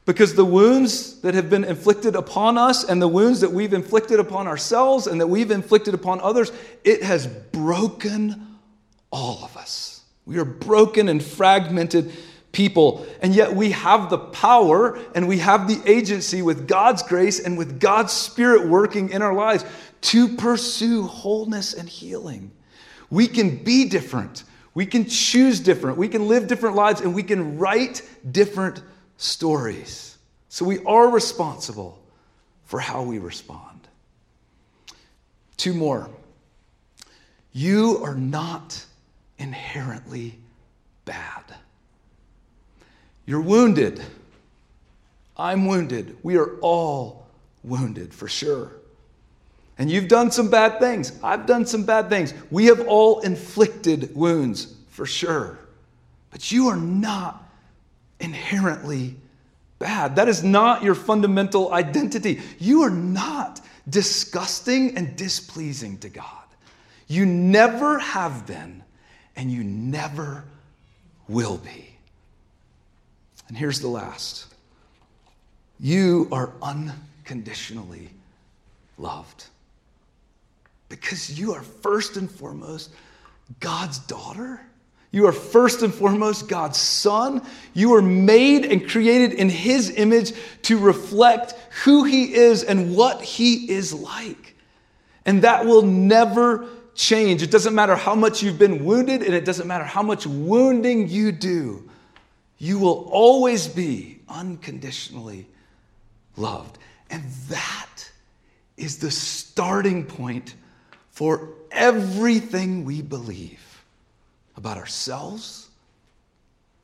because 0.09 0.33
the 0.33 0.43
wounds 0.43 1.21
that 1.21 1.35
have 1.35 1.51
been 1.51 1.63
inflicted 1.63 2.15
upon 2.15 2.57
us 2.57 2.83
and 2.83 2.99
the 2.99 3.07
wounds 3.07 3.41
that 3.41 3.51
we've 3.51 3.73
inflicted 3.73 4.19
upon 4.19 4.47
ourselves 4.47 5.05
and 5.05 5.21
that 5.21 5.27
we've 5.27 5.51
inflicted 5.51 5.93
upon 5.93 6.19
others, 6.21 6.51
it 6.83 7.03
has 7.03 7.27
broken 7.27 8.57
all 9.11 9.43
of 9.43 9.55
us. 9.55 10.01
We 10.25 10.39
are 10.39 10.45
broken 10.45 11.09
and 11.09 11.23
fragmented 11.23 12.11
people, 12.51 13.05
and 13.21 13.35
yet 13.35 13.55
we 13.55 13.69
have 13.69 14.09
the 14.09 14.17
power 14.17 14.97
and 15.13 15.27
we 15.27 15.37
have 15.37 15.67
the 15.67 15.79
agency 15.85 16.41
with 16.41 16.67
God's 16.67 17.03
grace 17.03 17.39
and 17.39 17.55
with 17.55 17.79
God's 17.79 18.11
Spirit 18.11 18.67
working 18.67 19.11
in 19.11 19.21
our 19.21 19.35
lives 19.35 19.63
to 20.01 20.27
pursue 20.37 21.03
wholeness 21.03 21.75
and 21.75 21.87
healing. 21.87 22.49
We 23.11 23.27
can 23.27 23.57
be 23.57 23.87
different. 23.87 24.43
We 24.73 24.87
can 24.87 25.05
choose 25.05 25.59
different. 25.59 25.99
We 25.99 26.07
can 26.07 26.27
live 26.27 26.47
different 26.47 26.75
lives 26.75 26.99
and 26.99 27.13
we 27.13 27.21
can 27.21 27.59
write 27.59 28.01
different 28.31 28.81
stories. 29.19 30.17
So 30.47 30.65
we 30.65 30.79
are 30.85 31.09
responsible 31.09 32.01
for 32.65 32.79
how 32.79 33.03
we 33.03 33.19
respond. 33.19 33.87
Two 35.57 35.73
more. 35.73 36.09
You 37.51 37.99
are 38.03 38.15
not 38.15 38.83
inherently 39.37 40.39
bad. 41.03 41.43
You're 43.25 43.41
wounded. 43.41 44.01
I'm 45.35 45.67
wounded. 45.67 46.17
We 46.23 46.37
are 46.37 46.55
all 46.61 47.27
wounded 47.63 48.13
for 48.13 48.27
sure. 48.27 48.71
And 49.77 49.91
you've 49.91 50.07
done 50.07 50.31
some 50.31 50.49
bad 50.49 50.79
things. 50.79 51.17
I've 51.21 51.45
done 51.45 51.65
some 51.65 51.83
bad 51.83 52.09
things. 52.09 52.33
We 52.51 52.65
have 52.65 52.87
all 52.87 53.19
inflicted 53.19 54.15
wounds, 54.15 54.75
for 54.89 55.05
sure. 55.05 55.59
But 56.31 56.51
you 56.51 56.69
are 56.69 56.77
not 56.77 57.48
inherently 58.19 59.15
bad. 59.79 60.15
That 60.17 60.27
is 60.27 60.43
not 60.43 60.83
your 60.83 60.95
fundamental 60.95 61.73
identity. 61.73 62.41
You 62.59 62.83
are 62.83 62.89
not 62.89 63.61
disgusting 63.89 64.97
and 64.97 65.15
displeasing 65.15 65.97
to 65.99 66.09
God. 66.09 66.25
You 67.07 67.25
never 67.25 67.97
have 67.97 68.45
been, 68.45 68.83
and 69.35 69.51
you 69.51 69.63
never 69.63 70.43
will 71.27 71.57
be. 71.57 71.89
And 73.47 73.57
here's 73.57 73.79
the 73.79 73.87
last 73.87 74.45
you 75.79 76.27
are 76.31 76.51
unconditionally 76.61 78.09
loved 78.97 79.45
because 80.89 81.39
you 81.39 81.53
are 81.53 81.61
first 81.61 82.17
and 82.17 82.29
foremost 82.29 82.91
God's 83.59 83.99
daughter. 83.99 84.61
You 85.11 85.25
are 85.25 85.31
first 85.31 85.81
and 85.81 85.93
foremost 85.93 86.47
God's 86.47 86.77
son. 86.77 87.41
You 87.73 87.95
are 87.95 88.01
made 88.01 88.65
and 88.65 88.87
created 88.87 89.33
in 89.33 89.49
his 89.49 89.89
image 89.89 90.33
to 90.63 90.77
reflect 90.77 91.53
who 91.83 92.03
he 92.03 92.33
is 92.33 92.63
and 92.63 92.95
what 92.95 93.21
he 93.21 93.71
is 93.71 93.93
like. 93.93 94.55
And 95.25 95.41
that 95.41 95.65
will 95.65 95.81
never 95.81 96.67
change. 96.93 97.41
It 97.41 97.49
doesn't 97.49 97.73
matter 97.73 97.95
how 97.95 98.13
much 98.13 98.43
you've 98.43 98.59
been 98.59 98.85
wounded, 98.85 99.23
and 99.23 99.33
it 99.33 99.45
doesn't 99.45 99.67
matter 99.67 99.83
how 99.83 100.03
much 100.03 100.27
wounding 100.27 101.07
you 101.07 101.31
do. 101.31 101.89
You 102.59 102.77
will 102.77 103.09
always 103.11 103.67
be 103.67 104.19
unconditionally 104.27 105.47
loved. 106.37 106.77
And 107.09 107.23
that 107.47 108.11
is 108.77 108.99
the 108.99 109.09
starting 109.09 110.05
point 110.05 110.53
for 111.09 111.49
everything 111.71 112.85
we 112.85 113.01
believe 113.01 113.68
about 114.59 114.77
ourselves, 114.77 115.69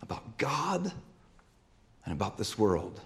about 0.02 0.38
God, 0.38 0.94
and 2.06 2.14
about 2.14 2.38
this 2.38 2.58
world 2.58 3.02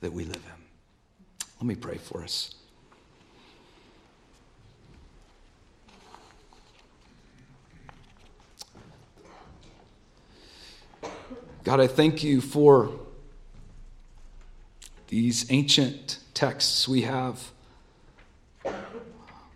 that 0.00 0.12
we 0.12 0.24
live 0.24 0.34
in. 0.44 1.46
Let 1.60 1.66
me 1.68 1.76
pray 1.76 1.98
for 1.98 2.24
us. 2.24 2.56
God, 11.62 11.78
I 11.78 11.86
thank 11.86 12.24
you 12.24 12.40
for 12.40 12.90
these 15.06 15.48
ancient 15.52 16.18
texts 16.34 16.88
we 16.88 17.02
have 17.02 17.52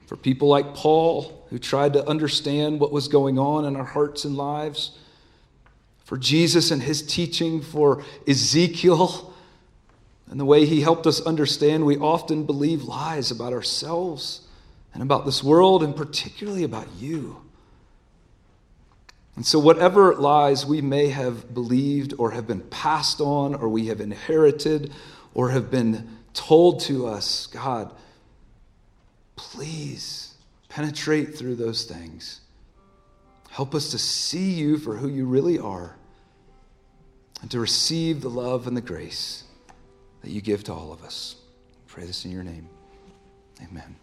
for 0.07 0.17
people 0.17 0.49
like 0.49 0.75
Paul, 0.75 1.47
who 1.51 1.59
tried 1.59 1.93
to 1.95 2.09
understand 2.09 2.81
what 2.81 2.93
was 2.93 3.09
going 3.09 3.39
on 3.39 3.65
in 3.65 3.77
our 3.77 3.85
hearts 3.85 4.25
and 4.25 4.37
lives, 4.37 4.97
for 6.05 6.17
Jesus 6.17 6.71
and 6.71 6.83
his 6.83 7.03
teaching, 7.03 7.61
for 7.61 8.05
Ezekiel, 8.29 9.35
And 10.31 10.41
the 10.41 10.45
way 10.45 10.65
He 10.65 10.81
helped 10.81 11.07
us 11.07 11.21
understand, 11.21 11.85
we 11.85 11.99
often 11.99 12.45
believe 12.45 12.83
lies 12.83 13.31
about 13.31 13.53
ourselves 13.53 14.47
and 14.93 15.03
about 15.03 15.25
this 15.25 15.43
world, 15.43 15.83
and 15.83 15.95
particularly 15.95 16.65
about 16.65 16.89
you. 16.99 17.43
And 19.37 19.45
so, 19.45 19.59
whatever 19.59 20.15
lies 20.15 20.65
we 20.65 20.81
may 20.81 21.09
have 21.09 21.53
believed 21.53 22.15
or 22.19 22.31
have 22.31 22.47
been 22.47 22.63
passed 22.63 23.21
on 23.21 23.55
or 23.55 23.69
we 23.69 23.87
have 23.87 24.01
inherited 24.01 24.93
or 25.35 25.51
have 25.51 25.71
been 25.71 26.09
told 26.33 26.81
to 26.83 27.07
us, 27.07 27.47
God, 27.47 27.93
please 29.37 30.35
penetrate 30.69 31.37
through 31.37 31.55
those 31.55 31.85
things. 31.85 32.41
Help 33.51 33.75
us 33.75 33.91
to 33.91 33.99
see 33.99 34.53
you 34.53 34.77
for 34.77 34.97
who 34.97 35.09
you 35.09 35.27
really 35.27 35.59
are 35.59 35.97
and 37.41 37.51
to 37.51 37.61
receive 37.61 38.21
the 38.21 38.31
love 38.31 38.67
and 38.67 38.77
the 38.77 38.83
grace 38.83 39.45
that 40.23 40.31
you 40.31 40.41
give 40.41 40.65
to 40.65 40.73
all 40.73 40.93
of 40.93 41.03
us. 41.03 41.37
I 41.71 41.91
pray 41.91 42.05
this 42.05 42.25
in 42.25 42.31
your 42.31 42.43
name. 42.43 42.69
Amen. 43.63 43.97